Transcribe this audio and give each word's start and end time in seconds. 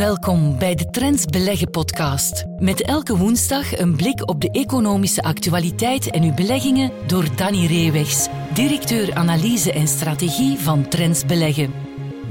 Welkom 0.00 0.58
bij 0.58 0.74
de 0.74 0.90
Trends 0.90 1.24
Beleggen 1.24 1.70
podcast. 1.70 2.44
Met 2.58 2.82
elke 2.82 3.16
woensdag 3.16 3.78
een 3.78 3.96
blik 3.96 4.28
op 4.28 4.40
de 4.40 4.50
economische 4.50 5.22
actualiteit 5.22 6.10
en 6.10 6.22
uw 6.22 6.34
beleggingen 6.34 6.92
door 7.06 7.36
Danny 7.36 7.66
Reewegs, 7.66 8.28
directeur 8.54 9.14
analyse 9.14 9.72
en 9.72 9.88
strategie 9.88 10.58
van 10.58 10.88
Trends 10.88 11.24
Beleggen. 11.24 11.72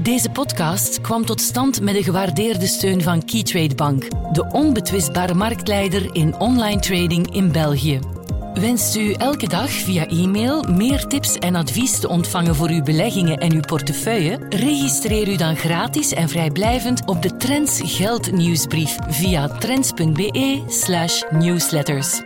Deze 0.02 0.30
podcast 0.30 1.00
kwam 1.00 1.24
tot 1.24 1.40
stand 1.40 1.80
met 1.80 1.94
de 1.94 2.02
gewaardeerde 2.02 2.66
steun 2.66 3.02
van 3.02 3.24
Keytrade 3.24 3.74
Bank, 3.74 4.08
de 4.32 4.46
onbetwistbare 4.52 5.34
marktleider 5.34 6.14
in 6.14 6.36
online 6.38 6.80
trading 6.80 7.34
in 7.34 7.52
België. 7.52 8.19
Wenst 8.54 8.96
u 8.96 9.12
elke 9.12 9.48
dag 9.48 9.70
via 9.70 10.08
e-mail 10.08 10.62
meer 10.62 11.06
tips 11.06 11.38
en 11.38 11.54
advies 11.54 12.00
te 12.00 12.08
ontvangen 12.08 12.54
voor 12.54 12.68
uw 12.68 12.82
beleggingen 12.82 13.38
en 13.38 13.52
uw 13.52 13.60
portefeuille? 13.60 14.38
Registreer 14.48 15.28
u 15.28 15.36
dan 15.36 15.56
gratis 15.56 16.12
en 16.12 16.28
vrijblijvend 16.28 17.06
op 17.06 17.22
de 17.22 17.36
Trends 17.36 17.80
Geld 17.84 18.32
nieuwsbrief 18.32 18.96
via 19.08 19.48
trends.be/newsletters. 19.48 22.22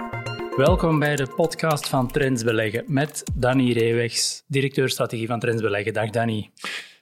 Welkom 0.57 0.99
bij 0.99 1.17
de 1.17 1.27
podcast 1.37 1.89
van 1.89 2.11
Trends 2.11 2.45
Beleggen 2.45 2.85
met 2.87 3.23
Danny 3.35 3.73
Reewegs, 3.73 4.43
directeur 4.47 4.89
strategie 4.89 5.27
van 5.27 5.41
Trends 5.41 5.63
Beleggen. 5.63 5.93
Dag 5.93 6.11
Danny. 6.11 6.51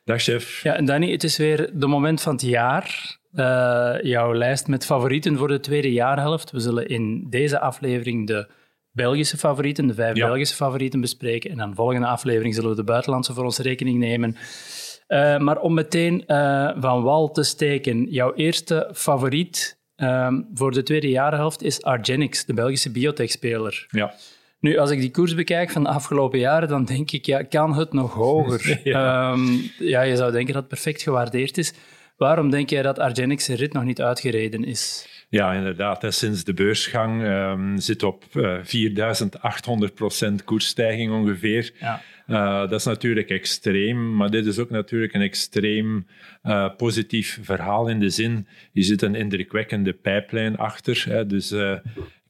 Dag 0.04 0.22
chef. 0.22 0.62
Ja, 0.62 0.76
en 0.76 0.84
Danny, 0.84 1.10
het 1.10 1.24
is 1.24 1.36
weer 1.36 1.70
de 1.72 1.86
moment 1.86 2.22
van 2.22 2.32
het 2.32 2.42
jaar. 2.42 3.16
Uh, 3.34 3.94
jouw 4.02 4.34
lijst 4.34 4.66
met 4.66 4.84
favorieten 4.84 5.36
voor 5.36 5.48
de 5.48 5.60
tweede 5.60 5.92
jaarhelft. 5.92 6.50
We 6.50 6.60
zullen 6.60 6.88
in 6.88 7.26
deze 7.30 7.60
aflevering 7.60 8.26
de 8.26 8.48
Belgische 8.92 9.36
favorieten, 9.38 9.86
de 9.86 9.94
vijf 9.94 10.14
Belgische 10.14 10.54
favorieten 10.54 11.00
bespreken. 11.00 11.50
En 11.50 11.56
dan 11.56 11.70
de 11.70 11.76
volgende 11.76 12.06
aflevering 12.06 12.54
zullen 12.54 12.70
we 12.70 12.76
de 12.76 12.84
buitenlandse 12.84 13.32
voor 13.32 13.44
onze 13.44 13.62
rekening 13.62 13.98
nemen. 13.98 14.36
Uh, 15.08 15.38
maar 15.38 15.60
om 15.60 15.74
meteen 15.74 16.24
uh, 16.26 16.70
van 16.76 17.02
wal 17.02 17.30
te 17.30 17.42
steken, 17.42 18.04
jouw 18.10 18.34
eerste 18.34 18.90
favoriet 18.94 19.80
um, 19.96 20.48
voor 20.54 20.72
de 20.72 20.82
tweede 20.82 21.08
jaarhelft 21.08 21.62
is 21.62 21.82
Argenix, 21.82 22.44
de 22.44 22.54
Belgische 22.54 22.90
biotechspeler. 22.90 23.86
Ja. 23.88 24.14
Nu, 24.60 24.76
als 24.76 24.90
ik 24.90 25.00
die 25.00 25.10
koers 25.10 25.34
bekijk 25.34 25.70
van 25.70 25.82
de 25.82 25.88
afgelopen 25.88 26.38
jaren, 26.38 26.68
dan 26.68 26.84
denk 26.84 27.10
ik, 27.10 27.26
ja, 27.26 27.42
kan 27.42 27.74
het 27.74 27.92
nog 27.92 28.14
hoger? 28.14 28.80
ja. 28.84 29.32
Um, 29.32 29.70
ja, 29.78 30.02
je 30.02 30.16
zou 30.16 30.32
denken 30.32 30.52
dat 30.52 30.62
het 30.62 30.72
perfect 30.72 31.02
gewaardeerd 31.02 31.58
is. 31.58 31.72
Waarom 32.16 32.50
denk 32.50 32.70
jij 32.70 32.82
dat 32.82 32.98
Argenix 32.98 33.44
zijn 33.44 33.58
rit 33.58 33.72
nog 33.72 33.84
niet 33.84 34.00
uitgereden 34.00 34.64
is? 34.64 35.06
Ja, 35.32 35.52
inderdaad. 35.52 36.02
Hè. 36.02 36.10
Sinds 36.10 36.44
de 36.44 36.54
beursgang 36.54 37.22
um, 37.22 37.78
zit 37.78 38.02
op 38.02 38.24
uh, 38.34 38.58
4800% 40.40 40.44
koersstijging 40.44 41.12
ongeveer. 41.12 41.72
Ja. 41.80 42.02
Uh, 42.26 42.60
dat 42.60 42.72
is 42.72 42.84
natuurlijk 42.84 43.30
extreem, 43.30 44.16
maar 44.16 44.30
dit 44.30 44.46
is 44.46 44.58
ook 44.58 44.70
natuurlijk 44.70 45.14
een 45.14 45.20
extreem 45.20 46.06
uh, 46.44 46.68
positief 46.76 47.38
verhaal 47.42 47.88
in 47.88 48.00
de 48.00 48.10
zin, 48.10 48.46
je 48.72 48.82
zit 48.82 49.02
een 49.02 49.14
indrukwekkende 49.14 49.92
pijplijn 49.92 50.56
achter. 50.56 51.04
Hè. 51.08 51.26
Dus 51.26 51.54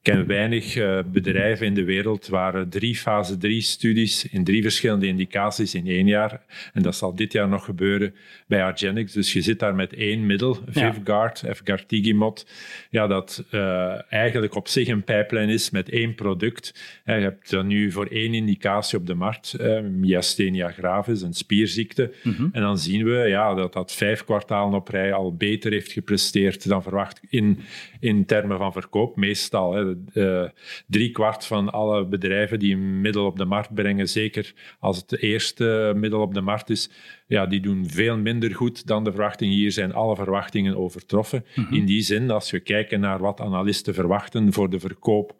ken 0.03 0.27
weinig 0.27 0.77
uh, 0.77 0.98
bedrijven 1.12 1.67
in 1.67 1.75
de 1.75 1.84
wereld 1.84 2.28
waar 2.28 2.69
drie 2.69 2.97
fase 2.97 3.39
3 3.39 3.61
studies 3.61 4.28
in 4.28 4.44
drie 4.44 4.62
verschillende 4.62 5.06
indicaties 5.06 5.75
in 5.75 5.86
één 5.86 6.06
jaar. 6.06 6.41
En 6.72 6.83
dat 6.83 6.97
zal 6.97 7.14
dit 7.14 7.33
jaar 7.33 7.48
nog 7.48 7.64
gebeuren 7.64 8.14
bij 8.47 8.62
Argenix. 8.62 9.12
Dus 9.12 9.33
je 9.33 9.41
zit 9.42 9.59
daar 9.59 9.75
met 9.75 9.92
één 9.92 10.27
middel, 10.27 10.59
Vivguard, 10.67 11.41
ja. 11.41 11.48
Efgartigimod. 11.48 12.47
Ja, 12.91 13.06
dat 13.06 13.44
uh, 13.50 14.12
eigenlijk 14.12 14.55
op 14.55 14.69
zich 14.69 14.89
een 14.89 15.05
pijplijn 15.05 15.48
is 15.48 15.70
met 15.70 15.89
één 15.89 16.14
product. 16.14 16.75
je 17.05 17.12
hebt 17.12 17.50
dan 17.50 17.66
nu 17.66 17.92
voor 17.92 18.06
één 18.06 18.34
indicatie 18.34 18.98
op 18.98 19.06
de 19.06 19.14
markt, 19.14 19.56
myasthenia 19.91 20.70
gravis, 20.70 21.22
een 21.22 21.34
spierziekte. 21.34 22.12
Mm 22.22 22.34
-hmm. 22.34 22.48
En 22.53 22.61
dan 22.61 22.78
zien 22.78 23.05
we 23.05 23.28
ja, 23.28 23.55
dat 23.55 23.72
dat 23.72 23.92
vijf 23.92 24.25
kwartalen 24.25 24.75
op 24.75 24.89
rij 24.89 25.12
al 25.12 25.37
beter 25.37 25.72
heeft 25.72 25.92
gepresteerd 25.92 26.69
dan 26.69 26.83
verwacht 26.83 27.20
in, 27.28 27.59
in 28.00 28.27
termen 28.27 28.59
van 28.59 28.72
verkoop. 28.72 29.16
Meestal, 29.16 29.75
hè, 29.75 29.91
uh, 30.14 30.48
drie 30.86 31.10
kwart 31.10 31.46
van 31.46 31.72
alle 31.72 32.06
bedrijven 32.06 32.58
die 32.58 32.74
een 32.74 33.00
middel 33.00 33.26
op 33.26 33.36
de 33.36 33.44
markt 33.44 33.74
brengen, 33.74 34.08
zeker 34.08 34.53
als 34.78 34.97
het 34.97 35.08
de 35.08 35.19
eerste 35.19 35.92
middel 35.97 36.20
op 36.20 36.34
de 36.34 36.41
markt 36.41 36.70
is, 36.70 36.91
ja, 37.26 37.47
die 37.47 37.60
doen 37.60 37.88
veel 37.88 38.16
minder 38.16 38.54
goed 38.54 38.86
dan 38.86 39.04
de 39.04 39.10
verwachtingen. 39.10 39.54
Hier 39.54 39.72
zijn 39.72 39.92
alle 39.92 40.16
verwachtingen 40.16 40.76
overtroffen. 40.76 41.44
Mhm. 41.48 41.60
Mm 41.60 41.66
-hmm. 41.66 41.76
In 41.76 41.86
die 41.86 42.02
zin, 42.02 42.31
als 42.31 42.50
we 42.50 42.60
kijken 42.60 43.00
naar 43.00 43.19
wat 43.19 43.41
analisten 43.41 43.94
verwachten 43.94 44.52
voor 44.52 44.70
de 44.70 44.81
verkoop 44.81 45.34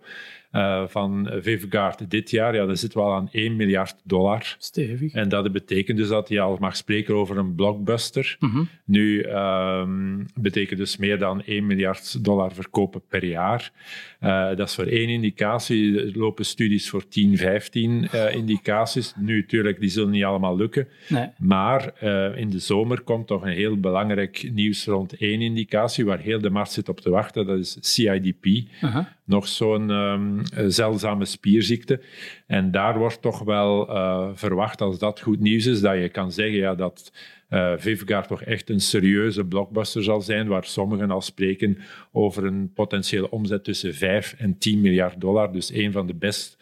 uh, 0.53 0.83
van 0.87 1.31
Vivguard 1.41 2.11
dit 2.11 2.31
jaar, 2.31 2.55
ja, 2.55 2.67
dan 2.67 2.77
zitten 2.77 2.99
we 2.99 3.05
al 3.05 3.15
aan 3.15 3.29
1 3.33 3.57
miljard 3.57 3.95
dollar. 4.05 4.57
Stevig. 4.59 5.13
En 5.13 5.29
dat 5.29 5.53
betekent 5.53 5.99
dus 5.99 6.09
dat 6.09 6.29
je 6.29 6.41
al 6.41 6.57
mag 6.61 6.77
spreken 6.77 7.15
over 7.15 7.37
een 7.37 7.55
blockbuster. 7.55 8.37
Mm 8.39 8.51
-hmm. 8.51 8.69
Nu 8.85 9.25
um, 9.25 10.27
betekent 10.35 10.79
dus 10.79 10.97
meer 10.97 11.19
dan 11.19 11.43
1 11.43 11.67
miljard 11.67 12.25
dollar 12.25 12.55
verkopen 12.55 13.03
per 13.09 13.25
jaar. 13.25 13.73
Uh, 14.21 14.57
dat 14.57 14.69
is 14.69 14.75
voor 14.75 14.85
één 14.85 15.09
indicatie. 15.09 16.01
Er 16.01 16.19
lopen 16.19 16.45
studies 16.45 16.91
voor 16.91 17.09
10, 17.09 17.37
15 17.37 18.09
uh, 18.15 18.35
indicaties. 18.35 19.15
Nu, 19.17 19.41
natuurlijk, 19.41 19.81
die 19.81 19.91
zullen 19.91 20.11
niet 20.11 20.25
allemaal 20.25 20.57
lukken. 20.57 20.89
Nee. 21.09 21.29
Maar 21.39 22.03
in 22.37 22.51
de 22.51 22.59
zomer 22.59 23.01
komt 23.01 23.27
toch 23.27 23.43
een 23.43 23.53
heel 23.53 23.81
belangrijk 23.81 24.51
nieuws 24.53 24.85
rond 24.85 25.17
één 25.17 25.41
indicatie, 25.41 26.05
waar 26.05 26.19
heel 26.19 26.41
de 26.41 26.51
markt 26.51 26.73
zit 26.73 26.89
op 26.89 27.01
te 27.01 27.11
wachten. 27.11 27.47
Dat 27.47 27.59
is 27.59 27.77
CIDP. 27.81 28.45
-huh. 28.81 28.99
Nog 29.25 29.49
zo'n 29.49 29.91
um, 29.91 30.42
zeldzame 30.67 31.25
spierziekte. 31.25 32.01
En 32.47 32.71
daar 32.71 32.99
wordt 32.99 33.23
toch 33.23 33.39
wel 33.43 33.91
uh, 33.91 34.29
verwacht, 34.35 34.81
als 34.81 34.99
dat 34.99 35.21
goed 35.21 35.41
nieuws 35.41 35.67
is, 35.67 35.81
dat 35.81 35.95
je 35.95 36.09
kan 36.09 36.33
zeggen 36.33 36.59
ja, 36.59 36.75
dat 36.75 37.13
uh, 37.51 37.73
Vivgaard 37.77 38.29
toch 38.29 38.43
echt 38.43 38.71
een 38.71 38.81
serieuze 38.81 39.45
blockbuster 39.45 40.03
zal 40.03 40.21
zijn, 40.21 40.49
waar 40.49 40.65
sommigen 40.65 41.11
al 41.11 41.21
spreken 41.21 41.79
over 42.13 42.45
een 42.45 42.73
potentiële 42.75 43.31
omzet 43.31 43.65
tussen 43.65 43.95
5 43.95 44.35
en 44.39 44.59
10 44.59 44.81
miljard 44.81 45.21
dollar. 45.21 45.53
Dus 45.53 45.73
een 45.73 45.93
van 45.93 46.07
de 46.07 46.15
best 46.15 46.57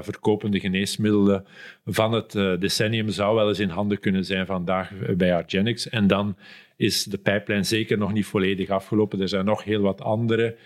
verkopende 0.00 0.60
geneesmiddelen 0.60 1.44
van 1.84 2.12
het 2.12 2.32
decennium 2.60 3.08
zou 3.08 3.34
wel 3.34 3.48
eens 3.48 3.58
in 3.58 3.68
handen 3.68 4.00
kunnen 4.00 4.24
zijn 4.24 4.46
vandaag 4.46 4.90
bij 5.16 5.34
Argenix. 5.34 5.88
En 5.88 6.06
dan 6.06 6.36
is 6.76 7.04
de 7.04 7.18
pijplijn 7.18 7.64
zeker 7.64 7.98
nog 7.98 8.12
niet 8.12 8.26
volledig 8.26 8.70
afgelopen. 8.70 9.20
Er 9.20 9.28
zijn 9.28 9.44
nog 9.44 9.64
heel 9.64 9.80
wat 9.80 10.00
andere 10.00 10.56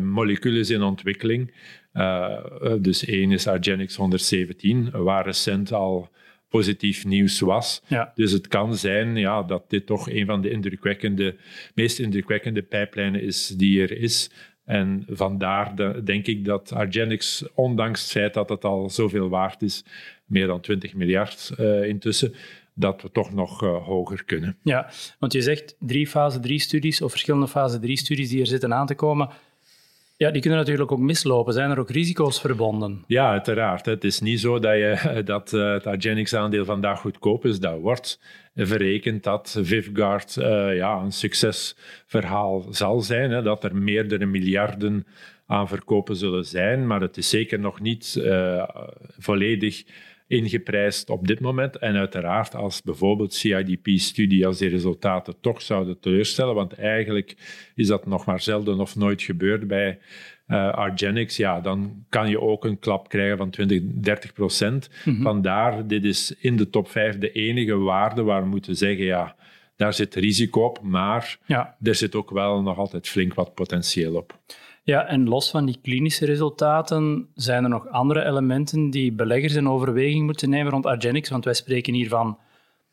moleculen 0.00 0.68
in 0.68 0.82
ontwikkeling. 0.82 1.52
Uh, 1.94 2.38
dus 2.80 3.04
één 3.04 3.30
is 3.30 3.46
Argenix 3.46 3.96
117, 3.96 4.90
waar 4.90 5.24
recent 5.24 5.72
al 5.72 6.10
positief 6.48 7.04
nieuws 7.04 7.40
was. 7.40 7.82
Ja. 7.86 8.12
Dus 8.14 8.32
het 8.32 8.48
kan 8.48 8.76
zijn 8.76 9.16
ja, 9.16 9.42
dat 9.42 9.70
dit 9.70 9.86
toch 9.86 10.10
een 10.10 10.26
van 10.26 10.40
de 10.40 10.50
indrukwekkende, 10.50 11.36
meest 11.74 11.98
indrukwekkende 11.98 12.62
pijplijnen 12.62 13.22
is 13.22 13.48
die 13.48 13.82
er 13.82 13.98
is. 13.98 14.30
En 14.64 15.04
vandaar 15.08 15.74
de, 15.74 16.00
denk 16.04 16.26
ik 16.26 16.44
dat 16.44 16.72
Argenix, 16.72 17.44
ondanks 17.54 18.02
het 18.02 18.10
feit 18.10 18.34
dat 18.34 18.48
het 18.48 18.64
al 18.64 18.90
zoveel 18.90 19.28
waard 19.28 19.62
is, 19.62 19.84
meer 20.24 20.46
dan 20.46 20.60
20 20.60 20.94
miljard 20.94 21.52
uh, 21.60 21.84
intussen, 21.84 22.34
dat 22.74 23.02
we 23.02 23.10
toch 23.10 23.32
nog 23.32 23.62
uh, 23.62 23.84
hoger 23.84 24.24
kunnen. 24.24 24.56
Ja, 24.62 24.90
want 25.18 25.32
je 25.32 25.42
zegt 25.42 25.76
drie 25.78 26.06
fase 26.06 26.40
3 26.40 26.58
studies 26.58 27.02
of 27.02 27.10
verschillende 27.10 27.48
fase 27.48 27.78
3 27.78 27.96
studies 27.96 28.28
die 28.28 28.40
er 28.40 28.46
zitten 28.46 28.74
aan 28.74 28.86
te 28.86 28.94
komen. 28.94 29.30
Ja, 30.22 30.30
die 30.30 30.40
kunnen 30.40 30.58
natuurlijk 30.58 30.92
ook 30.92 30.98
mislopen. 30.98 31.52
Zijn 31.52 31.70
er 31.70 31.78
ook 31.78 31.90
risico's 31.90 32.40
verbonden? 32.40 33.04
Ja, 33.06 33.30
uiteraard. 33.30 33.86
Het 33.86 34.04
is 34.04 34.20
niet 34.20 34.40
zo 34.40 34.58
dat, 34.58 34.74
je, 34.74 35.22
dat 35.24 35.52
uh, 35.52 35.72
het 35.72 35.86
Argenix-aandeel 35.86 36.64
vandaag 36.64 37.00
goedkoop 37.00 37.44
is. 37.44 37.60
Dat 37.60 37.80
wordt 37.80 38.20
verrekend 38.54 39.22
dat 39.22 39.58
Vivguard 39.62 40.36
uh, 40.36 40.76
ja, 40.76 41.00
een 41.00 41.12
succesverhaal 41.12 42.66
zal 42.70 43.00
zijn. 43.00 43.30
Hè, 43.30 43.42
dat 43.42 43.64
er 43.64 43.76
meerdere 43.76 44.26
miljarden 44.26 45.06
aan 45.46 45.68
verkopen 45.68 46.16
zullen 46.16 46.44
zijn. 46.44 46.86
Maar 46.86 47.00
het 47.00 47.16
is 47.16 47.28
zeker 47.28 47.58
nog 47.58 47.80
niet 47.80 48.14
uh, 48.18 48.68
volledig 49.18 49.84
ingeprijsd 50.32 51.10
op 51.10 51.26
dit 51.26 51.40
moment. 51.40 51.78
En 51.78 51.96
uiteraard 51.96 52.54
als 52.54 52.82
bijvoorbeeld 52.82 53.34
CIDP-studie, 53.34 54.46
als 54.46 54.58
die 54.58 54.68
resultaten 54.68 55.34
toch 55.40 55.62
zouden 55.62 56.00
teleurstellen, 56.00 56.54
want 56.54 56.72
eigenlijk 56.72 57.36
is 57.74 57.86
dat 57.86 58.06
nog 58.06 58.24
maar 58.24 58.40
zelden 58.40 58.80
of 58.80 58.96
nooit 58.96 59.22
gebeurd 59.22 59.66
bij 59.66 59.98
uh, 60.48 60.72
Argenix, 60.72 61.36
ja, 61.36 61.60
dan 61.60 62.04
kan 62.08 62.28
je 62.28 62.40
ook 62.40 62.64
een 62.64 62.78
klap 62.78 63.08
krijgen 63.08 63.36
van 63.36 63.50
20, 63.50 63.80
30 63.84 64.32
procent. 64.32 64.90
Mm 65.04 65.14
-hmm. 65.14 65.22
Vandaar, 65.22 65.86
dit 65.86 66.04
is 66.04 66.34
in 66.38 66.56
de 66.56 66.70
top 66.70 66.88
5 66.88 67.18
de 67.18 67.32
enige 67.32 67.76
waarde 67.76 68.22
waar 68.22 68.42
we 68.42 68.48
moeten 68.48 68.76
zeggen, 68.76 69.04
ja, 69.04 69.36
daar 69.82 69.94
zit 69.94 70.14
risico 70.14 70.64
op, 70.64 70.80
maar 70.82 71.38
ja. 71.46 71.76
er 71.82 71.94
zit 71.94 72.14
ook 72.14 72.30
wel 72.30 72.62
nog 72.62 72.78
altijd 72.78 73.08
flink 73.08 73.34
wat 73.34 73.54
potentieel 73.54 74.14
op. 74.14 74.38
Ja, 74.84 75.06
en 75.06 75.28
los 75.28 75.50
van 75.50 75.66
die 75.66 75.78
klinische 75.82 76.26
resultaten, 76.26 77.28
zijn 77.34 77.62
er 77.62 77.70
nog 77.70 77.88
andere 77.88 78.24
elementen 78.24 78.90
die 78.90 79.12
beleggers 79.12 79.54
in 79.54 79.68
overweging 79.68 80.24
moeten 80.24 80.50
nemen 80.50 80.72
rond 80.72 80.86
Argenix? 80.86 81.28
Want 81.28 81.44
wij 81.44 81.54
spreken 81.54 81.94
hier 81.94 82.08
van, 82.08 82.38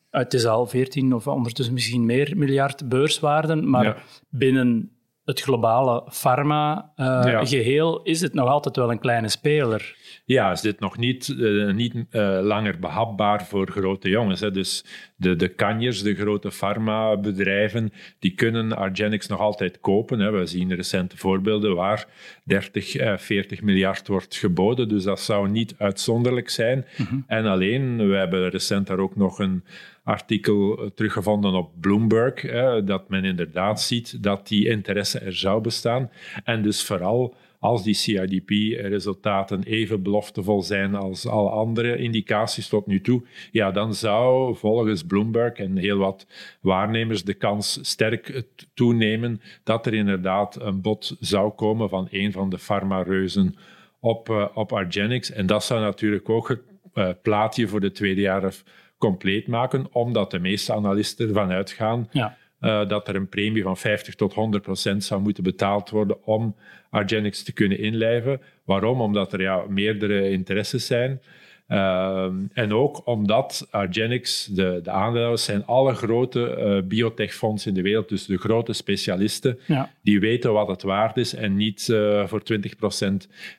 het 0.10 0.34
is 0.34 0.46
al 0.46 0.66
14 0.66 1.14
of 1.14 1.28
ondertussen 1.28 1.74
misschien 1.74 2.06
meer 2.06 2.38
miljard 2.38 2.90
beurswaarden, 2.90 3.70
maar 3.70 3.84
ja. 3.84 3.96
binnen 4.30 4.92
het 5.30 5.42
globale 5.42 6.04
pharma-geheel 6.12 8.00
uh, 8.00 8.04
ja. 8.04 8.12
is 8.12 8.22
het 8.22 8.34
nog 8.34 8.50
altijd 8.50 8.76
wel 8.76 8.92
een 8.92 9.00
kleine 9.00 9.30
speler. 9.30 9.96
Ja, 10.26 10.52
is 10.52 10.62
dit 10.62 10.80
nog 10.80 10.98
niet, 10.98 11.28
uh, 11.28 11.74
niet 11.74 11.94
uh, 11.94 12.40
langer 12.42 12.80
behapbaar 12.80 13.46
voor 13.46 13.72
grote 13.72 14.10
jongens. 14.10 14.40
Hè? 14.40 14.52
Dus 14.52 14.86
de, 15.20 15.36
de 15.36 15.48
kanjers, 15.48 16.02
de 16.02 16.16
grote 16.16 16.52
farmabedrijven, 16.52 17.92
die 18.20 18.36
kunnen 18.36 18.78
Argenix 18.78 19.28
nog 19.28 19.40
altijd 19.40 19.80
kopen. 19.80 20.20
Hè. 20.20 20.32
We 20.32 20.46
zien 20.46 20.76
recente 20.76 21.18
voorbeelden 21.18 21.76
waar 21.76 22.08
30, 22.44 22.96
eh, 22.96 23.18
40 23.18 23.62
miljard 23.62 24.08
wordt 24.08 24.36
geboden. 24.36 24.90
Dus 24.90 25.04
dat 25.04 25.20
zou 25.20 25.50
niet 25.50 25.76
uitzonderlijk 25.78 26.50
zijn. 26.50 26.86
En 27.28 27.46
alleen, 27.46 28.10
we 28.10 28.16
hebben 28.16 28.50
recent 28.50 28.88
daar 28.88 29.00
ook 29.00 29.16
nog 29.16 29.40
een 29.40 29.64
artikel 30.04 30.92
teruggevonden 30.96 31.54
op 31.54 31.72
Bloomberg, 31.82 32.42
hè, 32.42 32.84
dat 32.84 33.10
men 33.10 33.24
inderdaad 33.24 33.82
ziet 33.82 34.24
dat 34.24 34.48
die 34.48 34.68
interesse 34.68 35.20
er 35.20 35.36
zou 35.36 35.62
bestaan. 35.62 36.10
En 36.44 36.62
dus 36.62 36.84
vooral 36.84 37.36
als 37.60 37.84
die 37.84 37.94
CIDP-resultaten 37.94 39.64
even 39.64 40.04
beloftevol 40.04 40.62
zijn 40.62 40.96
als 40.96 41.28
alle 41.28 41.50
andere 41.50 41.98
indicaties 41.98 42.68
tot 42.68 42.88
nu 42.88 43.02
toe, 43.02 43.24
ja, 43.52 43.72
dan 43.72 43.94
zou 43.94 44.56
volgens 44.56 45.04
Bloomberg 45.04 45.54
en 45.54 45.78
heel 45.78 45.98
wat 45.98 46.28
waarnemers 46.62 47.24
de 47.24 47.34
kans 47.34 47.80
sterk 47.82 48.44
toenemen 48.74 49.42
dat 49.64 49.86
er 49.86 49.94
inderdaad 49.94 50.62
een 50.62 50.82
bod 50.82 51.16
zou 51.20 51.52
komen 51.52 51.90
van 51.90 52.08
een 52.12 52.32
van 52.32 52.50
de 52.50 52.58
farmareuzen 52.58 53.56
op, 54.00 54.30
uh, 54.30 54.46
op 54.54 54.74
Argenix. 54.74 55.32
En 55.32 55.46
dat 55.46 55.64
zou 55.64 55.82
natuurlijk 55.82 56.30
ook 56.30 56.48
het 56.48 56.62
uh, 56.94 57.10
plaatje 57.22 57.68
voor 57.68 57.80
de 57.80 57.92
tweede 57.92 58.22
jaar 58.22 58.54
compleet 58.98 59.48
maken, 59.48 59.88
omdat 59.92 60.32
de 60.32 60.40
meeste 60.40 60.74
analisten 60.74 61.28
ervan 61.28 61.52
uitgaan 61.52 62.08
ja. 62.12 62.38
Uh, 62.62 62.88
dat 62.88 63.08
er 63.08 63.16
een 63.16 63.30
premie 63.30 63.64
van 63.64 63.78
50 63.78 64.16
tot 64.16 64.34
100 64.34 64.64
procent 64.64 65.04
zou 65.04 65.22
moeten 65.22 65.44
betaald 65.44 65.90
worden 65.90 66.26
om 66.26 66.56
Argenix 66.90 67.44
te 67.44 67.54
kunnen 67.54 67.80
inlijven. 67.80 68.42
Waarom? 68.64 69.02
Omdat 69.02 69.34
er 69.34 69.42
ja, 69.42 69.64
meerdere 69.68 70.30
interesses 70.30 70.86
zijn. 70.86 71.22
Uh, 71.70 72.26
en 72.54 72.74
ook 72.74 73.08
omdat 73.08 73.68
Argenix, 73.72 74.46
de, 74.46 74.80
de 74.84 74.90
aandeelhouders, 74.90 75.44
zijn 75.44 75.66
alle 75.66 75.94
grote 75.94 76.58
uh, 76.58 76.88
biotechfondsen 76.88 77.70
in 77.70 77.76
de 77.76 77.82
wereld, 77.82 78.10
dus 78.10 78.26
de 78.26 78.38
grote 78.38 78.74
specialisten, 78.74 79.60
ja. 79.66 79.92
die 80.02 80.20
weten 80.20 80.54
wat 80.54 80.68
het 80.68 80.82
waard 80.82 81.18
is 81.18 81.36
en 81.36 81.56
niet 81.56 81.88
uh, 81.88 82.28
voor 82.28 82.42
20% 82.42 83.14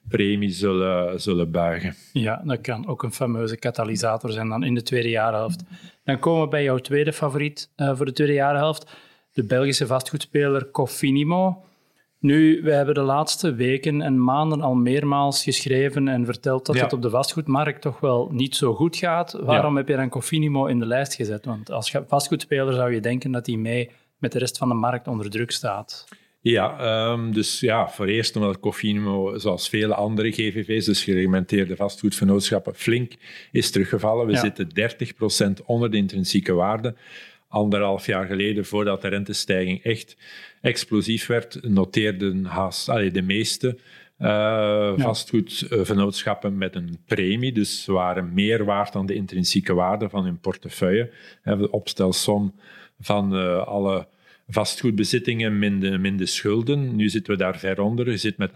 premie 0.08 0.50
zullen, 0.50 1.20
zullen 1.20 1.50
buigen. 1.50 1.94
Ja, 2.12 2.42
dat 2.44 2.60
kan 2.60 2.86
ook 2.86 3.02
een 3.02 3.12
fameuze 3.12 3.56
katalysator 3.56 4.30
zijn 4.30 4.48
dan 4.48 4.64
in 4.64 4.74
de 4.74 4.82
tweede 4.82 5.08
jaarhelft. 5.08 5.64
Dan 6.04 6.18
komen 6.18 6.42
we 6.42 6.48
bij 6.48 6.62
jouw 6.62 6.78
tweede 6.78 7.12
favoriet 7.12 7.70
uh, 7.76 7.96
voor 7.96 8.06
de 8.06 8.12
tweede 8.12 8.34
jaarhelft, 8.34 8.96
de 9.32 9.44
Belgische 9.44 9.86
vastgoedspeler 9.86 10.70
Cofinimo. 10.70 11.64
Nu, 12.20 12.62
we 12.62 12.72
hebben 12.72 12.94
de 12.94 13.00
laatste 13.00 13.54
weken 13.54 14.02
en 14.02 14.24
maanden 14.24 14.60
al 14.60 14.74
meermaals 14.74 15.42
geschreven 15.42 16.08
en 16.08 16.24
verteld 16.24 16.66
dat 16.66 16.76
ja. 16.76 16.82
het 16.82 16.92
op 16.92 17.02
de 17.02 17.10
vastgoedmarkt 17.10 17.82
toch 17.82 18.00
wel 18.00 18.28
niet 18.32 18.56
zo 18.56 18.74
goed 18.74 18.96
gaat. 18.96 19.32
Waarom 19.32 19.72
ja. 19.72 19.78
heb 19.78 19.88
je 19.88 19.96
dan 19.96 20.08
Cofinimo 20.08 20.66
in 20.66 20.78
de 20.78 20.86
lijst 20.86 21.14
gezet? 21.14 21.44
Want 21.44 21.70
als 21.70 21.96
vastgoedspeler 22.06 22.74
zou 22.74 22.94
je 22.94 23.00
denken 23.00 23.30
dat 23.30 23.46
hij 23.46 23.56
mee 23.56 23.90
met 24.18 24.32
de 24.32 24.38
rest 24.38 24.58
van 24.58 24.68
de 24.68 24.74
markt 24.74 25.08
onder 25.08 25.30
druk 25.30 25.50
staat. 25.50 26.08
Ja, 26.42 27.10
um, 27.10 27.32
dus 27.32 27.60
ja, 27.60 27.88
voor 27.88 28.06
eerst 28.06 28.36
omdat 28.36 28.60
Cofinimo, 28.60 29.38
zoals 29.38 29.68
vele 29.68 29.94
andere 29.94 30.30
GVV's, 30.30 30.84
dus 30.84 31.04
gereglementeerde 31.04 31.76
vastgoedvernootschappen, 31.76 32.74
flink 32.74 33.12
is 33.52 33.70
teruggevallen. 33.70 34.26
We 34.26 34.32
ja. 34.32 34.40
zitten 34.40 34.68
30% 35.60 35.64
onder 35.64 35.90
de 35.90 35.96
intrinsieke 35.96 36.52
waarde. 36.52 36.94
Anderhalf 37.50 38.06
jaar 38.06 38.26
geleden, 38.26 38.64
voordat 38.64 39.02
de 39.02 39.08
rentestijging 39.08 39.82
echt 39.82 40.16
explosief 40.60 41.26
werd, 41.26 41.58
noteerden 41.62 42.44
haast, 42.44 42.88
allee, 42.88 43.10
de 43.10 43.22
meeste 43.22 43.66
uh, 44.18 44.28
ja. 44.28 44.94
vastgoedvernootschappen 44.96 46.58
met 46.58 46.74
een 46.74 46.98
premie. 47.06 47.52
Dus 47.52 47.82
ze 47.84 47.92
waren 47.92 48.34
meer 48.34 48.64
waard 48.64 48.92
dan 48.92 49.06
de 49.06 49.14
intrinsieke 49.14 49.74
waarde 49.74 50.08
van 50.08 50.24
hun 50.24 50.40
portefeuille. 50.40 51.10
De 51.42 51.70
opstelsom 51.70 52.54
van 53.00 53.36
uh, 53.36 53.66
alle 53.66 54.06
vastgoedbezittingen 54.50 55.58
minder, 55.58 56.00
minder 56.00 56.28
schulden. 56.28 56.96
Nu 56.96 57.08
zitten 57.08 57.32
we 57.32 57.38
daar 57.38 57.58
ver 57.58 57.80
onder. 57.80 58.10
Je 58.10 58.16
zit 58.16 58.36
met 58.36 58.50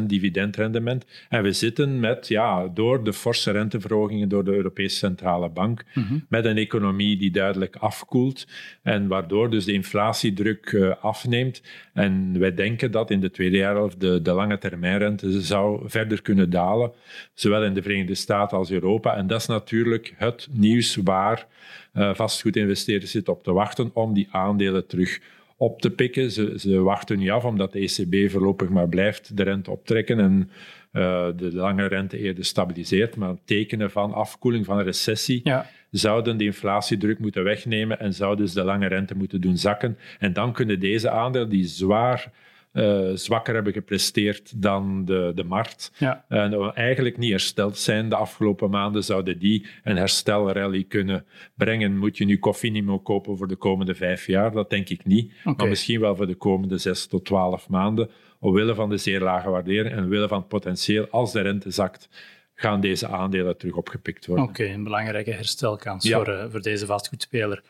8% 0.00 0.02
dividendrendement. 0.06 1.04
En 1.28 1.42
we 1.42 1.52
zitten 1.52 2.00
met, 2.00 2.28
ja, 2.28 2.68
door 2.68 3.04
de 3.04 3.12
forse 3.12 3.50
renteverhogingen 3.50 4.28
door 4.28 4.44
de 4.44 4.54
Europese 4.54 4.96
Centrale 4.96 5.48
Bank, 5.48 5.84
mm 5.94 6.02
-hmm. 6.02 6.26
met 6.28 6.44
een 6.44 6.56
economie 6.56 7.16
die 7.16 7.30
duidelijk 7.30 7.76
afkoelt. 7.76 8.46
En 8.82 9.08
waardoor 9.08 9.50
dus 9.50 9.64
de 9.64 9.72
inflatiedruk 9.72 10.72
uh, 10.72 10.94
afneemt. 11.00 11.62
En 11.92 12.38
wij 12.38 12.54
denken 12.54 12.90
dat 12.90 13.10
in 13.10 13.20
de 13.20 13.30
tweede 13.30 13.56
jaarhelft 13.56 14.00
de, 14.00 14.22
de 14.22 14.32
lange 14.32 14.58
termijnrente 14.58 15.42
zou 15.42 15.82
verder 15.84 16.22
kunnen 16.22 16.50
dalen, 16.50 16.92
zowel 17.34 17.64
in 17.64 17.74
de 17.74 17.82
Verenigde 17.82 18.14
Staten 18.14 18.58
als 18.58 18.70
Europa. 18.70 19.16
En 19.16 19.26
dat 19.26 19.40
is 19.40 19.46
natuurlijk 19.46 20.14
het 20.16 20.48
nieuws 20.50 20.96
waar 20.96 21.46
vastgoedinvesteerders 21.92 23.10
zitten 23.10 23.32
op 23.32 23.42
te 23.42 23.52
wachten 23.52 23.90
om 23.92 24.14
die 24.14 24.28
aandelen 24.30 24.86
terug 24.86 25.20
op 25.56 25.80
te 25.80 25.90
pikken. 25.90 26.30
Ze, 26.30 26.54
ze 26.58 26.78
wachten 26.78 27.18
nu 27.18 27.28
af 27.28 27.44
omdat 27.44 27.72
de 27.72 27.78
ECB 27.78 28.30
voorlopig 28.30 28.68
maar 28.68 28.88
blijft 28.88 29.36
de 29.36 29.42
rente 29.42 29.70
optrekken 29.70 30.18
en 30.18 30.50
uh, 30.92 31.28
de 31.36 31.54
lange 31.54 31.86
rente 31.86 32.18
eerder 32.18 32.44
stabiliseert. 32.44 33.16
Maar 33.16 33.34
tekenen 33.44 33.90
van 33.90 34.12
afkoeling, 34.12 34.64
van 34.64 34.80
recessie, 34.80 35.40
ja. 35.44 35.70
zouden 35.90 36.36
de 36.36 36.44
inflatiedruk 36.44 37.18
moeten 37.18 37.44
wegnemen 37.44 38.00
en 38.00 38.14
zouden 38.14 38.44
dus 38.44 38.54
de 38.54 38.64
lange 38.64 38.86
rente 38.86 39.16
moeten 39.16 39.40
doen 39.40 39.56
zakken. 39.56 39.98
En 40.18 40.32
dan 40.32 40.52
kunnen 40.52 40.80
deze 40.80 41.10
aandelen, 41.10 41.48
die 41.48 41.64
zwaar 41.64 42.32
uh, 42.72 43.10
zwakker 43.14 43.54
hebben 43.54 43.72
gepresteerd 43.72 44.62
dan 44.62 45.04
de, 45.04 45.32
de 45.34 45.44
markt. 45.44 45.92
Ja. 45.98 46.24
En 46.28 46.74
eigenlijk 46.74 47.18
niet 47.18 47.30
hersteld 47.30 47.78
zijn 47.78 48.08
de 48.08 48.16
afgelopen 48.16 48.70
maanden, 48.70 49.04
zouden 49.04 49.38
die 49.38 49.66
een 49.82 49.96
herstelrally 49.96 50.84
kunnen 50.84 51.24
brengen. 51.54 51.96
Moet 51.96 52.18
je 52.18 52.24
nu 52.24 52.38
Cofinimo 52.38 52.98
kopen 52.98 53.36
voor 53.36 53.48
de 53.48 53.56
komende 53.56 53.94
vijf 53.94 54.26
jaar? 54.26 54.52
Dat 54.52 54.70
denk 54.70 54.88
ik 54.88 55.04
niet. 55.04 55.32
Okay. 55.40 55.54
Maar 55.56 55.68
misschien 55.68 56.00
wel 56.00 56.16
voor 56.16 56.26
de 56.26 56.34
komende 56.34 56.78
zes 56.78 57.06
tot 57.06 57.24
twaalf 57.24 57.68
maanden, 57.68 58.10
omwille 58.38 58.74
van 58.74 58.88
de 58.88 58.96
zeer 58.96 59.20
lage 59.20 59.50
waardering 59.50 59.94
en 59.94 60.04
omwille 60.04 60.28
van 60.28 60.38
het 60.38 60.48
potentieel 60.48 61.06
als 61.10 61.32
de 61.32 61.40
rente 61.40 61.70
zakt 61.70 62.08
gaan 62.54 62.80
deze 62.80 63.08
aandelen 63.08 63.56
terug 63.56 63.74
opgepikt 63.74 64.26
worden. 64.26 64.44
Oké, 64.44 64.62
okay, 64.62 64.74
een 64.74 64.84
belangrijke 64.84 65.30
herstelkans 65.30 66.04
ja. 66.04 66.16
voor, 66.16 66.28
uh, 66.28 66.44
voor 66.50 66.62
deze 66.62 66.86
vastgoedspeler. 66.86 67.62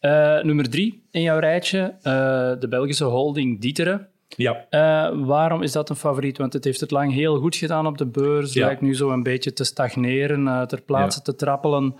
Uh, 0.00 0.42
nummer 0.42 0.70
drie 0.70 1.02
in 1.10 1.22
jouw 1.22 1.38
rijtje, 1.38 1.94
uh, 1.96 2.02
de 2.60 2.66
Belgische 2.68 3.04
holding 3.04 3.60
Dieteren. 3.60 4.08
Ja. 4.36 4.66
Uh, 4.70 5.26
waarom 5.26 5.62
is 5.62 5.72
dat 5.72 5.90
een 5.90 5.96
favoriet? 5.96 6.38
Want 6.38 6.52
het 6.52 6.64
heeft 6.64 6.80
het 6.80 6.90
lang 6.90 7.12
heel 7.12 7.38
goed 7.38 7.56
gedaan 7.56 7.86
op 7.86 7.98
de 7.98 8.06
beurs. 8.06 8.52
Ja. 8.52 8.66
Lijkt 8.66 8.80
nu 8.80 8.94
zo 8.94 9.10
een 9.10 9.22
beetje 9.22 9.52
te 9.52 9.64
stagneren, 9.64 10.40
uh, 10.40 10.62
ter 10.62 10.82
plaatse 10.82 11.18
ja. 11.18 11.32
te 11.32 11.34
trappelen. 11.34 11.94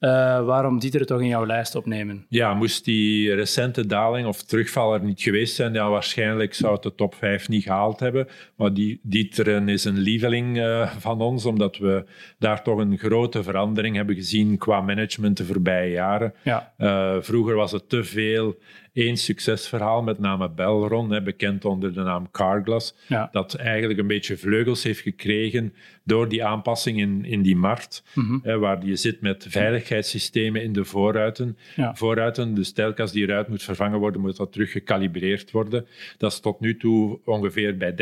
Uh, 0.00 0.10
waarom 0.44 0.78
die 0.78 0.98
er 0.98 1.06
toch 1.06 1.20
in 1.20 1.26
jouw 1.26 1.46
lijst 1.46 1.74
opnemen? 1.74 2.26
Ja, 2.28 2.54
moest 2.54 2.84
die 2.84 3.34
recente 3.34 3.86
daling 3.86 4.26
of 4.26 4.42
terugval 4.42 4.94
er 4.94 5.02
niet 5.02 5.22
geweest 5.22 5.54
zijn, 5.54 5.72
ja, 5.72 5.90
waarschijnlijk 5.90 6.54
zou 6.54 6.72
het 6.72 6.82
de 6.82 6.94
top 6.94 7.14
5 7.14 7.48
niet 7.48 7.62
gehaald 7.62 8.00
hebben. 8.00 8.28
Maar 8.56 8.74
die, 8.74 9.00
Dieteren 9.02 9.68
is 9.68 9.84
een 9.84 9.98
lieveling 9.98 10.56
uh, 10.56 10.90
van 10.96 11.20
ons, 11.20 11.44
omdat 11.44 11.76
we 11.76 12.04
daar 12.38 12.62
toch 12.62 12.78
een 12.78 12.98
grote 12.98 13.42
verandering 13.42 13.96
hebben 13.96 14.14
gezien 14.14 14.58
qua 14.58 14.80
management 14.80 15.36
de 15.36 15.44
voorbije 15.44 15.90
jaren. 15.90 16.34
Ja. 16.42 16.72
Uh, 16.78 17.16
vroeger 17.20 17.54
was 17.54 17.72
het 17.72 17.88
te 17.88 18.04
veel 18.04 18.56
één 18.92 19.16
succesverhaal, 19.16 20.02
met 20.02 20.18
name 20.18 20.50
Belron, 20.50 21.10
hè, 21.10 21.22
bekend 21.22 21.64
onder 21.64 21.94
de 21.94 22.02
naam 22.02 22.30
Carglass, 22.30 22.94
ja. 23.06 23.28
dat 23.32 23.54
eigenlijk 23.54 23.98
een 23.98 24.06
beetje 24.06 24.36
vleugels 24.36 24.82
heeft 24.82 25.00
gekregen 25.00 25.74
door 26.04 26.28
die 26.28 26.44
aanpassing 26.44 26.98
in, 26.98 27.24
in 27.24 27.42
die 27.42 27.56
markt, 27.56 28.02
mm 28.14 28.26
-hmm. 28.26 28.40
hè, 28.42 28.58
waar 28.58 28.86
je 28.86 28.96
zit 28.96 29.20
met 29.20 29.46
veiligheidssystemen 29.48 30.62
in 30.62 30.72
de 30.72 30.84
voorruiten. 30.84 31.56
Ja. 31.76 31.94
voorruiten. 31.94 32.54
Dus 32.54 32.72
telkens 32.72 33.12
die 33.12 33.26
ruit 33.26 33.48
moet 33.48 33.62
vervangen 33.62 33.98
worden, 33.98 34.20
moet 34.20 34.36
dat 34.36 34.52
terug 34.52 34.70
gecalibreerd 34.70 35.50
worden. 35.50 35.86
Dat 36.18 36.32
is 36.32 36.40
tot 36.40 36.60
nu 36.60 36.76
toe 36.76 37.18
ongeveer 37.24 37.76
bij 37.76 37.92
30% 37.92 37.96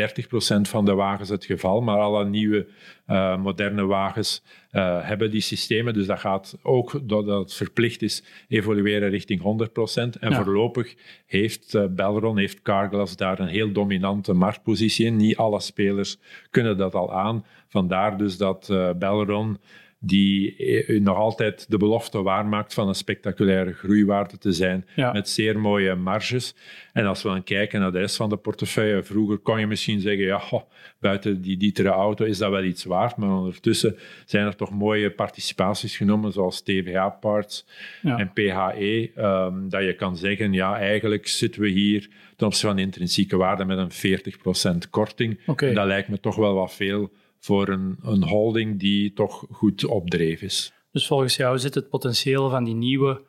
van 0.61 0.85
de 0.85 0.93
wagens 0.93 1.29
het 1.29 1.45
geval, 1.45 1.81
maar 1.81 1.97
alle 1.97 2.25
nieuwe 2.25 2.67
uh, 3.07 3.37
moderne 3.37 3.85
wagens 3.85 4.43
uh, 4.77 4.97
hebben 5.01 5.31
die 5.31 5.41
systemen. 5.41 5.93
Dus 5.93 6.05
dat 6.05 6.19
gaat 6.19 6.57
ook, 6.61 6.99
doordat 7.03 7.39
het 7.39 7.53
verplicht 7.53 8.01
is, 8.01 8.23
evolueren 8.47 9.09
richting 9.09 9.41
100%. 9.41 9.43
En 10.19 10.29
ja. 10.29 10.43
voorlopig 10.43 10.95
heeft 11.25 11.73
uh, 11.73 11.85
Belron, 11.89 12.37
heeft 12.37 12.61
Carglass 12.61 13.15
daar 13.15 13.39
een 13.39 13.47
heel 13.47 13.71
dominante 13.71 14.33
marktpositie 14.33 15.05
in. 15.05 15.15
Niet 15.15 15.37
alle 15.37 15.59
spelers 15.59 16.17
kunnen 16.49 16.77
dat 16.77 16.95
al 16.95 17.13
aan. 17.13 17.45
Vandaar 17.67 18.17
dus 18.17 18.37
dat 18.37 18.67
Belron 18.97 19.57
die 19.99 20.55
nog 20.99 21.17
altijd 21.17 21.65
de 21.69 21.77
belofte 21.77 22.21
waarmaakt 22.21 22.73
van 22.73 22.87
een 22.87 22.95
spectaculaire 22.95 23.73
groeiwaarde 23.73 24.37
te 24.37 24.51
zijn, 24.51 24.85
ja. 24.95 25.11
met 25.11 25.29
zeer 25.29 25.59
mooie 25.59 25.95
marges. 25.95 26.55
En 26.93 27.05
als 27.05 27.23
we 27.23 27.29
dan 27.29 27.43
kijken 27.43 27.79
naar 27.79 27.91
de 27.91 27.99
rest 27.99 28.15
van 28.15 28.29
de 28.29 28.37
portefeuille, 28.37 29.03
vroeger 29.03 29.37
kon 29.37 29.59
je 29.59 29.67
misschien 29.67 29.99
zeggen, 29.99 30.25
ja, 30.25 30.41
buiten 30.99 31.41
die 31.41 31.57
dietere 31.57 31.89
auto 31.89 32.25
is 32.25 32.37
dat 32.37 32.51
wel 32.51 32.63
iets 32.63 32.83
waard, 32.83 33.17
maar 33.17 33.37
ondertussen 33.37 33.97
zijn 34.25 34.45
er 34.45 34.55
toch 34.55 34.71
mooie 34.71 35.11
participaties 35.11 35.97
genomen, 35.97 36.31
zoals 36.31 36.61
TVA 36.61 37.09
Parts 37.09 37.65
ja. 38.01 38.17
en 38.17 38.31
PHE, 38.33 39.11
um, 39.17 39.69
dat 39.69 39.83
je 39.83 39.95
kan 39.95 40.17
zeggen, 40.17 40.53
ja, 40.53 40.77
eigenlijk 40.79 41.27
zitten 41.27 41.61
we 41.61 41.69
hier 41.69 42.09
ten 42.35 42.47
opzichte 42.47 42.67
van 42.67 42.75
de 42.75 42.81
intrinsieke 42.81 43.37
waarde 43.37 43.65
met 43.65 43.77
een 43.77 44.21
40% 44.85 44.89
korting. 44.89 45.39
Okay. 45.45 45.73
Dat 45.73 45.85
lijkt 45.85 46.07
me 46.09 46.19
toch 46.19 46.35
wel 46.35 46.53
wat 46.53 46.73
veel 46.73 47.11
voor 47.39 47.67
een, 47.67 47.97
een 48.01 48.23
holding 48.23 48.79
die 48.79 49.13
toch 49.13 49.45
goed 49.51 49.85
op 49.85 50.09
dreef 50.09 50.41
is. 50.41 50.73
Dus 50.91 51.07
volgens 51.07 51.35
jou 51.35 51.59
zit 51.59 51.75
het 51.75 51.89
potentieel 51.89 52.49
van 52.49 52.63
die 52.63 52.75
nieuwe 52.75 53.21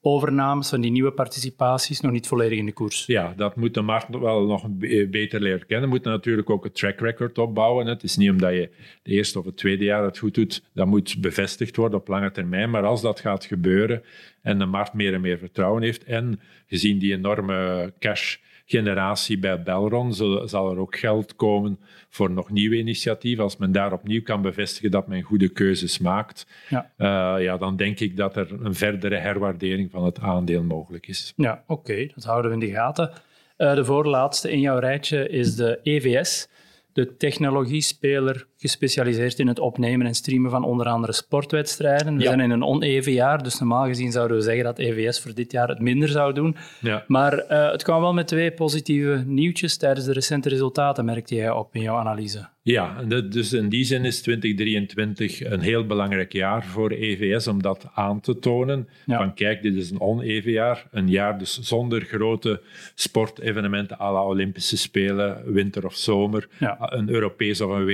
overnames, 0.00 0.68
van 0.68 0.80
die 0.80 0.90
nieuwe 0.90 1.12
participaties, 1.12 2.00
nog 2.00 2.12
niet 2.12 2.26
volledig 2.26 2.58
in 2.58 2.66
de 2.66 2.72
koers. 2.72 3.06
Ja, 3.06 3.34
dat 3.36 3.56
moet 3.56 3.74
de 3.74 3.82
markt 3.82 4.18
wel 4.18 4.46
nog 4.46 4.66
beter 5.10 5.40
leren 5.40 5.66
kennen. 5.66 5.88
Moet 5.88 6.04
natuurlijk 6.04 6.50
ook 6.50 6.64
een 6.64 6.72
track 6.72 7.00
record 7.00 7.38
opbouwen. 7.38 7.86
Het 7.86 8.02
is 8.02 8.16
niet 8.16 8.30
omdat 8.30 8.52
je 8.52 8.70
de 9.02 9.10
eerste 9.10 9.38
of 9.38 9.44
het 9.44 9.56
tweede 9.56 9.84
jaar 9.84 10.04
het 10.04 10.18
goed 10.18 10.34
doet, 10.34 10.62
dat 10.74 10.86
moet 10.86 11.20
bevestigd 11.20 11.76
worden 11.76 11.98
op 11.98 12.08
lange 12.08 12.30
termijn. 12.30 12.70
Maar 12.70 12.84
als 12.84 13.02
dat 13.02 13.20
gaat 13.20 13.44
gebeuren 13.44 14.02
en 14.42 14.58
de 14.58 14.66
markt 14.66 14.92
meer 14.92 15.14
en 15.14 15.20
meer 15.20 15.38
vertrouwen 15.38 15.82
heeft 15.82 16.04
en 16.04 16.40
gezien 16.66 16.98
die 16.98 17.12
enorme 17.12 17.92
cash 17.98 18.36
generatie 18.66 19.38
bij 19.38 19.62
Belron 19.62 20.14
zal 20.48 20.70
er 20.70 20.78
ook 20.78 20.96
geld 20.96 21.36
komen 21.36 21.78
voor 22.08 22.30
nog 22.30 22.50
nieuwe 22.50 22.76
initiatieven. 22.76 23.44
Als 23.44 23.56
men 23.56 23.72
daar 23.72 23.92
opnieuw 23.92 24.22
kan 24.22 24.42
bevestigen 24.42 24.90
dat 24.90 25.06
men 25.06 25.22
goede 25.22 25.48
keuzes 25.48 25.98
maakt, 25.98 26.46
ja. 26.68 26.90
Uh, 26.98 27.42
ja, 27.44 27.56
dan 27.56 27.76
denk 27.76 28.00
ik 28.00 28.16
dat 28.16 28.36
er 28.36 28.64
een 28.64 28.74
verdere 28.74 29.16
herwaardering 29.16 29.90
van 29.90 30.04
het 30.04 30.20
aandeel 30.20 30.62
mogelijk 30.62 31.06
is. 31.06 31.32
Ja, 31.36 31.62
oké, 31.66 32.06
dat 32.14 32.24
houden 32.24 32.50
we 32.50 32.56
in 32.56 32.72
de 32.72 32.74
gaten. 32.74 33.10
Uh, 33.58 33.74
de 33.74 33.84
voorlaatste 33.84 34.50
in 34.50 34.60
jouw 34.60 34.78
rijtje 34.78 35.28
is 35.28 35.54
de 35.56 35.80
EVS 35.82 36.48
de 36.96 37.16
technologiespeler 37.16 38.46
gespecialiseerd 38.56 39.38
in 39.38 39.46
het 39.46 39.58
opnemen 39.58 40.06
en 40.06 40.14
streamen 40.14 40.50
van 40.50 40.64
onder 40.64 40.86
andere 40.86 41.12
sportwedstrijden. 41.12 42.16
We 42.16 42.22
zijn 42.22 42.40
in 42.40 42.50
een 42.50 42.64
oneven 42.64 43.12
jaar, 43.12 43.42
dus 43.42 43.58
normaal 43.58 43.86
gezien 43.86 44.12
zouden 44.12 44.36
we 44.36 44.42
zeggen 44.42 44.64
dat 44.64 44.78
EVS 44.78 45.20
voor 45.20 45.34
dit 45.34 45.52
jaar 45.52 45.68
het 45.68 45.80
minder 45.80 46.08
zou 46.08 46.32
doen. 46.32 46.56
Ja. 46.80 47.04
Maar 47.06 47.44
uh, 47.50 47.70
het 47.70 47.82
kwam 47.82 48.00
wel 48.00 48.12
met 48.12 48.28
twee 48.28 48.52
positieve 48.52 49.22
nieuwtjes 49.26 49.76
tijdens 49.76 50.06
de 50.06 50.12
recente 50.12 50.48
resultaten, 50.48 51.04
merkte 51.04 51.34
jij 51.34 51.50
op 51.50 51.74
in 51.74 51.82
jouw 51.82 51.96
analyse. 51.96 52.48
Ja, 52.66 53.02
dus 53.28 53.52
in 53.52 53.68
die 53.68 53.84
zin 53.84 54.04
is 54.04 54.22
2023 54.22 55.44
een 55.44 55.60
heel 55.60 55.86
belangrijk 55.86 56.32
jaar 56.32 56.64
voor 56.64 56.90
EVS 56.90 57.46
om 57.46 57.62
dat 57.62 57.86
aan 57.94 58.20
te 58.20 58.38
tonen. 58.38 58.88
Van 59.06 59.34
kijk, 59.34 59.62
dit 59.62 59.74
is 59.74 59.90
een 59.90 60.00
oneven 60.00 60.52
jaar. 60.52 60.86
Een 60.90 61.08
jaar 61.08 61.38
dus 61.38 61.60
zonder 61.60 62.00
grote 62.00 62.62
sportevenementen 62.94 64.00
à 64.00 64.12
la 64.12 64.24
Olympische 64.24 64.76
Spelen, 64.76 65.52
winter 65.52 65.84
of 65.84 65.94
zomer. 65.94 66.48
Een 66.78 67.08
Europees 67.08 67.60
of 67.60 67.70
een 67.70 67.84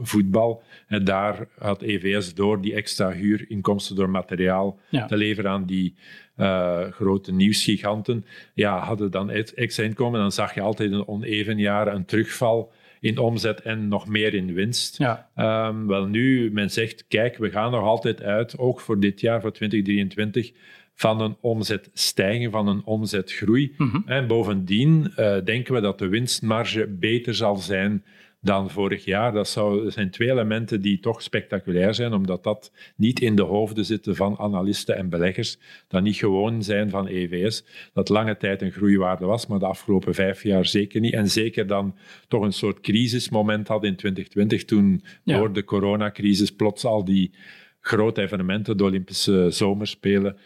voetbal. 0.00 0.62
En 0.86 1.04
daar 1.04 1.48
had 1.58 1.82
EVS 1.82 2.34
door 2.34 2.60
die 2.60 2.74
extra 2.74 3.10
huurinkomsten 3.10 3.96
door 3.96 4.10
materiaal 4.10 4.78
te 5.06 5.16
leveren 5.16 5.50
aan 5.50 5.66
die 5.66 5.94
uh, 6.36 6.80
grote 6.90 7.32
nieuwsgiganten. 7.32 8.24
Ja, 8.54 8.78
hadden 8.78 9.10
dan 9.10 9.30
extra 9.30 9.84
inkomen, 9.84 10.20
dan 10.20 10.32
zag 10.32 10.54
je 10.54 10.60
altijd 10.60 10.92
een 10.92 11.08
oneven 11.08 11.58
jaar, 11.58 11.94
een 11.94 12.04
terugval 12.04 12.72
in 13.00 13.18
omzet 13.18 13.62
en 13.62 13.88
nog 13.88 14.06
meer 14.06 14.34
in 14.34 14.54
winst. 14.54 14.98
Ja. 14.98 15.28
Um, 15.68 15.86
wel 15.86 16.06
nu, 16.06 16.52
men 16.52 16.70
zegt, 16.70 17.04
kijk, 17.08 17.36
we 17.36 17.50
gaan 17.50 17.70
nog 17.70 17.82
altijd 17.82 18.22
uit, 18.22 18.58
ook 18.58 18.80
voor 18.80 19.00
dit 19.00 19.20
jaar, 19.20 19.40
voor 19.40 19.52
2023, 19.52 20.52
van 20.94 21.20
een 21.20 21.36
omzetstijging, 21.40 22.52
van 22.52 22.68
een 22.68 22.84
omzetgroei. 22.84 23.74
Mm 23.76 24.02
En 24.06 24.26
bovendien 24.26 25.12
uh, 25.16 25.36
denken 25.44 25.74
we 25.74 25.80
dat 25.80 25.98
de 25.98 26.08
winstmarge 26.08 26.86
beter 26.86 27.34
zal 27.34 27.56
zijn 27.56 28.04
dan 28.40 28.70
vorig 28.70 29.04
jaar. 29.04 29.32
Dat, 29.32 29.48
zou, 29.48 29.90
zijn 29.90 30.10
twee 30.10 30.30
elementen 30.30 30.80
die 30.80 31.00
toch 31.00 31.22
spectaculair 31.22 31.94
zijn, 31.94 32.12
omdat 32.12 32.44
dat 32.44 32.72
niet 32.96 33.20
in 33.20 33.36
de 33.36 33.42
hoofden 33.42 33.84
zitten 33.84 34.16
van 34.16 34.38
analisten 34.38 34.96
en 34.96 35.08
beleggers, 35.08 35.58
dat 35.88 36.02
niet 36.02 36.16
gewoon 36.16 36.62
zijn 36.62 36.90
van 36.90 37.06
EVS, 37.06 37.64
dat 37.92 38.08
lange 38.08 38.36
tijd 38.36 38.62
een 38.62 38.72
groeiwaarde 38.72 39.26
was, 39.26 39.46
maar 39.46 39.58
de 39.58 39.66
afgelopen 39.66 40.14
vijf 40.14 40.42
jaar 40.42 40.66
zeker 40.66 41.00
niet. 41.00 41.12
En 41.12 41.30
zeker 41.30 41.66
dan 41.66 41.96
toch 42.28 42.42
een 42.42 42.52
soort 42.52 42.80
crisismoment 42.80 43.68
had 43.68 43.84
in 43.84 43.96
2020, 43.96 44.64
toen 44.64 45.04
door 45.24 45.52
de 45.52 45.64
coronacrisis 45.64 46.50
plots 46.50 46.84
al 46.84 47.04
die 47.04 47.34
grote 47.80 48.22
evenementen, 48.22 48.76
de 48.76 48.84
Olympische 48.84 49.50
Zomerspelen, 49.50 50.36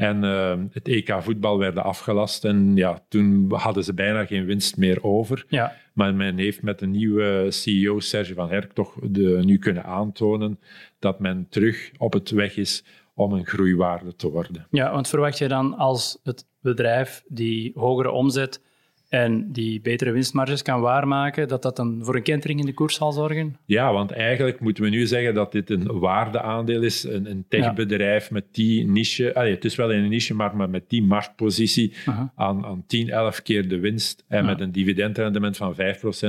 en 0.00 0.24
uh, 0.24 0.54
het 0.70 0.88
EK 0.88 1.16
voetbal 1.20 1.58
werden 1.58 1.84
afgelast 1.84 2.44
en 2.44 2.76
ja, 2.76 3.02
toen 3.08 3.52
hadden 3.52 3.84
ze 3.84 3.94
bijna 3.94 4.24
geen 4.24 4.44
winst 4.44 4.76
meer 4.76 5.04
over. 5.04 5.44
Ja. 5.48 5.72
Maar 5.92 6.14
men 6.14 6.38
heeft 6.38 6.62
met 6.62 6.78
de 6.78 6.86
nieuwe 6.86 7.46
CEO 7.50 8.00
Serge 8.00 8.34
van 8.34 8.50
Herk 8.50 8.72
toch 8.72 8.94
de, 9.02 9.40
nu 9.44 9.58
kunnen 9.58 9.84
aantonen 9.84 10.60
dat 10.98 11.20
men 11.20 11.46
terug 11.50 11.90
op 11.98 12.12
het 12.12 12.30
weg 12.30 12.56
is 12.56 12.84
om 13.14 13.32
een 13.32 13.46
groeiwaarde 13.46 14.16
te 14.16 14.30
worden. 14.30 14.66
Ja, 14.70 14.92
want 14.92 15.08
verwacht 15.08 15.38
je 15.38 15.48
dan 15.48 15.76
als 15.76 16.18
het 16.22 16.46
bedrijf 16.60 17.22
die 17.28 17.72
hogere 17.74 18.10
omzet 18.10 18.60
en 19.10 19.52
die 19.52 19.80
betere 19.80 20.10
winstmarges 20.10 20.62
kan 20.62 20.80
waarmaken, 20.80 21.48
dat 21.48 21.62
dat 21.62 21.76
dan 21.76 22.00
voor 22.02 22.16
een 22.16 22.22
kentering 22.22 22.60
in 22.60 22.66
de 22.66 22.74
koers 22.74 22.94
zal 22.94 23.12
zorgen? 23.12 23.56
Ja, 23.66 23.92
want 23.92 24.10
eigenlijk 24.10 24.60
moeten 24.60 24.84
we 24.84 24.90
nu 24.90 25.06
zeggen 25.06 25.34
dat 25.34 25.52
dit 25.52 25.70
een 25.70 25.98
waardeaandeel 25.98 26.82
is, 26.82 27.04
een, 27.04 27.30
een 27.30 27.44
techbedrijf 27.48 28.30
met 28.30 28.44
die 28.50 28.86
niche, 28.86 29.34
allee, 29.34 29.54
het 29.54 29.64
is 29.64 29.74
wel 29.74 29.90
in 29.90 30.02
een 30.02 30.08
niche, 30.08 30.34
maar, 30.34 30.56
maar 30.56 30.70
met 30.70 30.88
die 30.88 31.02
marktpositie 31.02 31.94
aan, 32.34 32.64
aan 32.64 32.84
10, 32.86 33.10
11 33.10 33.42
keer 33.42 33.68
de 33.68 33.78
winst 33.78 34.24
en 34.28 34.44
met 34.44 34.60
een 34.60 34.72
dividendrendement 34.72 35.56
van 35.56 35.74
5%, 35.74 35.76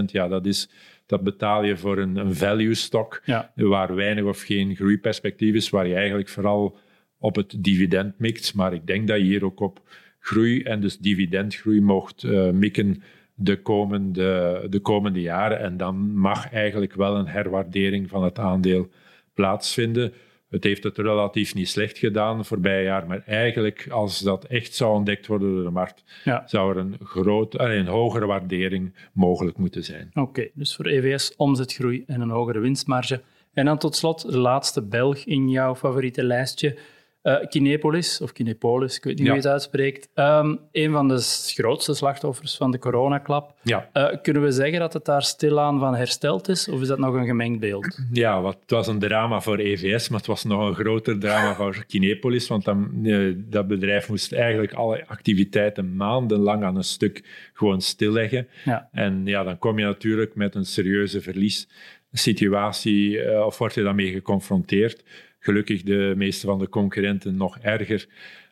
ja, 0.05 0.27
dat 0.27 0.45
is 0.45 0.69
dat 1.05 1.23
betaal 1.23 1.63
je 1.63 1.77
voor 1.77 1.97
een, 1.97 2.15
een 2.15 2.35
value 2.35 2.73
stock, 2.73 3.23
waar 3.55 3.95
weinig 3.95 4.23
of 4.23 4.41
geen 4.41 4.75
groeiperspectief 4.75 5.55
is, 5.55 5.69
waar 5.69 5.88
je 5.88 5.95
eigenlijk 5.95 6.29
vooral 6.29 6.77
op 7.19 7.35
het 7.35 7.55
dividend 7.59 8.19
mikt. 8.19 8.53
Maar 8.53 8.73
ik 8.73 8.88
denk 8.88 9.07
dat 9.07 9.17
je 9.17 9.23
hier 9.23 9.45
ook 9.45 9.59
op 9.59 9.81
groei 10.22 10.63
en 10.63 10.80
dus 10.80 10.98
dividendgroei 10.98 11.82
mocht 11.82 12.24
uh, 12.24 12.50
mikken 12.50 13.04
de 13.34 13.62
komende, 13.62 14.62
de 14.70 14.80
komende 14.80 15.22
jaren. 15.22 15.60
En 15.60 15.78
dan 15.78 16.13
mag 16.13 16.51
eigenlijk 16.51 16.94
wel 16.94 17.16
een 17.16 17.28
herwaardering 17.28 18.10
van 18.10 18.24
het 18.24 18.40
aandeel 18.40 18.90
plaatsvinden. 19.34 20.13
Het 20.50 20.63
heeft 20.63 20.84
het 20.84 20.98
relatief 20.98 21.56
niet 21.56 21.70
slecht 21.70 21.98
gedaan 21.98 22.46
voorbije 22.46 22.84
jaar, 22.84 23.08
maar 23.08 23.24
eigenlijk 23.25 23.88
als 23.90 24.20
dat 24.20 24.46
echt 24.46 24.74
zou 24.74 24.96
ontdekt 24.96 25.28
worden 25.28 25.54
door 25.54 25.63
de 25.63 25.70
markt, 25.70 26.04
zou 26.46 26.72
er 26.72 26.78
een, 26.78 26.96
groot, 27.04 27.60
een 27.60 27.88
hogere 27.88 28.25
waardering 28.25 28.94
mogelijk 29.13 29.58
moeten 29.58 29.84
zijn. 29.84 30.10
Oké, 30.13 30.48
dus 30.54 30.75
voor 30.75 30.86
EVS 30.86 31.36
omzetgroei 31.36 32.04
en 32.08 32.22
een 32.22 32.30
hogere 32.30 32.60
winstmarge. 32.60 33.22
En 33.54 33.66
dan 33.66 33.78
tot 33.78 33.96
slot 33.96 34.32
de 34.32 34.38
laatste 34.38 34.82
Belg 34.82 35.18
in 35.18 35.50
jouw 35.50 35.75
favoriete 35.75 36.24
lijstje. 36.24 36.78
Uh, 37.24 37.36
Kinepolis, 37.50 38.22
of 38.22 38.32
Kinepolis, 38.32 38.98
ik 38.98 39.04
weet 39.04 39.18
niet 39.18 39.28
hoe 39.28 39.36
je 39.36 39.42
het 39.42 39.51
uitspreekt. 39.51 40.10
Um, 40.16 40.60
een 40.72 40.92
van 40.92 41.08
de 41.08 41.20
grootste 41.46 41.94
slachtoffers 41.94 42.56
van 42.56 42.72
de 42.72 42.80
coronaklap. 42.80 43.56
Ja. 43.63 43.90
Uh, 43.94 44.08
kunnen 44.22 44.42
we 44.42 44.51
zeggen 44.51 44.80
dat 44.80 44.94
het 44.94 45.06
daar 45.06 45.24
stilaan 45.24 45.80
van 45.80 45.96
hersteld 45.96 46.48
is, 46.48 46.68
of 46.68 46.82
is 46.82 46.88
dat 46.88 47.00
nog 47.00 47.13
een 47.13 47.25
gemengd 47.25 47.60
beeld? 47.60 48.00
Ja, 48.12 48.42
wat, 48.42 48.58
het 48.62 48.72
was 48.72 48.88
een 48.88 49.00
drama 49.00 49.42
voor 49.42 49.58
EVS, 49.58 50.10
maar 50.10 50.18
het 50.18 50.28
was 50.28 50.44
nog 50.44 50.68
een 50.68 50.75
groter 50.75 51.20
drama 51.20 51.56
voor 51.60 51.86
Kinepolis, 51.88 52.48
want 52.48 52.63
dan, 52.63 52.90
uh, 53.04 53.36
dat 53.38 53.68
bedrijf 53.68 54.10
moest 54.10 54.34
eigenlijk 54.34 54.74
alle 54.74 55.08
activiteiten 55.08 55.96
maandenlang 55.96 56.63
aan 56.63 56.75
een 56.75 56.84
stuk 56.84 57.50
gewoon 57.54 57.82
stilleggen. 57.82 58.48
Ja. 58.66 58.90
En 58.92 59.22
ja, 59.25 59.44
dan 59.44 59.58
kom 59.58 59.80
je 59.80 59.86
natuurlijk 59.86 60.36
met 60.36 60.56
een 60.56 60.66
serieuze 60.66 61.22
verliessituatie, 61.22 63.36
of 63.46 63.58
word 63.58 63.74
je 63.74 63.84
daarmee 63.84 64.12
geconfronteerd 64.12 65.04
gelukkig 65.41 65.83
de 65.83 66.13
meeste 66.17 66.45
van 66.45 66.60
de 66.60 66.69
concurrenten 66.69 67.36
nog 67.36 67.57
erger 67.57 68.07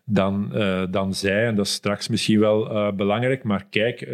dan, 0.05 0.51
uh, 0.53 0.83
dan 0.89 1.13
zij. 1.13 1.45
En 1.45 1.55
dat 1.55 1.65
is 1.65 1.73
straks 1.73 2.07
misschien 2.07 2.39
wel 2.39 2.71
uh, 2.71 2.91
belangrijk. 2.91 3.43
Maar 3.43 3.65
kijk, 3.69 4.01
uh, 4.01 4.07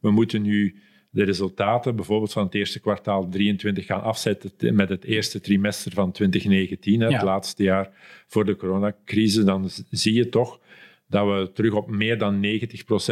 we 0.00 0.10
moeten 0.10 0.42
nu 0.42 0.76
de 1.10 1.24
resultaten, 1.24 1.96
bijvoorbeeld 1.96 2.32
van 2.32 2.44
het 2.44 2.54
eerste 2.54 2.80
kwartaal 2.80 3.28
23, 3.28 3.86
gaan 3.86 4.02
afzetten 4.02 4.74
met 4.74 4.88
het 4.88 5.04
eerste 5.04 5.40
trimester 5.40 5.92
van 5.92 6.12
2019, 6.12 7.00
het 7.00 7.22
laatste 7.22 7.62
jaar 7.62 7.90
voor 8.26 8.44
de 8.44 8.56
coronacrisis. 8.56 9.44
Dan 9.44 9.70
zie 9.90 10.14
je 10.14 10.28
toch 10.28 10.60
dat 11.10 11.26
we 11.26 11.50
terug 11.52 11.72
op 11.72 11.90
meer 11.90 12.18
dan 12.18 12.44
90% 12.44 12.48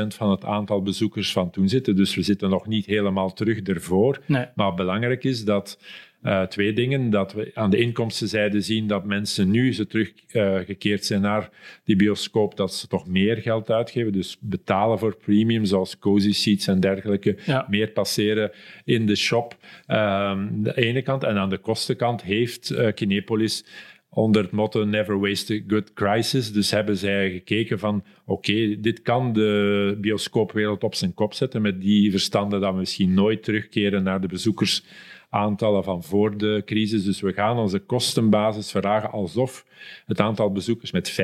van 0.08 0.30
het 0.30 0.44
aantal 0.44 0.82
bezoekers 0.82 1.32
van 1.32 1.50
toen 1.50 1.68
zitten. 1.68 1.96
Dus 1.96 2.14
we 2.14 2.22
zitten 2.22 2.50
nog 2.50 2.66
niet 2.66 2.86
helemaal 2.86 3.32
terug 3.32 3.60
ervoor. 3.60 4.20
Nee. 4.26 4.46
Maar 4.54 4.74
belangrijk 4.74 5.24
is 5.24 5.44
dat 5.44 5.78
uh, 6.22 6.42
twee 6.42 6.72
dingen. 6.72 7.10
Dat 7.10 7.32
we 7.32 7.50
aan 7.54 7.70
de 7.70 7.78
inkomstenzijde 7.78 8.60
zien 8.60 8.86
dat 8.86 9.04
mensen 9.04 9.50
nu 9.50 9.72
ze 9.72 9.86
teruggekeerd 9.86 11.00
uh, 11.00 11.06
zijn 11.06 11.20
naar 11.20 11.50
die 11.84 11.96
bioscoop, 11.96 12.56
dat 12.56 12.74
ze 12.74 12.86
toch 12.86 13.06
meer 13.06 13.36
geld 13.36 13.70
uitgeven. 13.70 14.12
Dus 14.12 14.36
betalen 14.40 14.98
voor 14.98 15.16
premium, 15.16 15.64
zoals 15.64 15.98
cozy 15.98 16.32
seats 16.32 16.66
en 16.66 16.80
dergelijke. 16.80 17.36
Meer 17.68 17.90
passeren 17.90 18.50
in 18.84 19.06
de 19.06 19.16
shop. 19.16 19.56
Uh, 19.88 20.42
de 20.52 20.76
ene 20.76 21.02
kant. 21.02 21.24
En 21.24 21.36
aan 21.36 21.50
de 21.50 21.58
kostenkant 21.58 22.22
heeft 22.22 22.70
uh, 22.70 22.92
Kinepolis 22.94 23.64
onder 24.10 24.42
het 24.42 24.50
motto 24.50 24.84
Never 24.84 25.20
Waste 25.20 25.54
a 25.54 25.60
Good 25.66 25.92
Crisis. 25.92 26.52
Dus 26.52 26.70
hebben 26.70 26.96
zij 26.96 27.30
gekeken 27.30 27.78
van 27.78 28.04
oké, 28.24 28.80
dit 28.80 29.02
kan 29.02 29.32
de 29.32 29.96
bioscoopwereld 30.00 30.84
op 30.84 30.94
zijn 30.94 31.14
kop 31.14 31.34
zetten 31.34 31.62
met 31.62 31.80
die 31.80 32.10
verstanden 32.10 32.60
dat 32.60 32.72
we 32.72 32.78
misschien 32.78 33.14
nooit 33.14 33.42
terugkeren 33.42 34.02
naar 34.02 34.20
de 34.20 34.26
bezoekers 34.26 34.84
aantallen 35.30 35.84
van 35.84 36.02
voor 36.02 36.36
de 36.36 36.62
crisis. 36.64 37.04
Dus 37.04 37.20
we 37.20 37.32
gaan 37.32 37.56
onze 37.56 37.78
kostenbasis 37.78 38.70
verlagen 38.70 39.10
alsof 39.10 39.66
het 40.06 40.20
aantal 40.20 40.52
bezoekers 40.52 40.90
met 40.92 41.20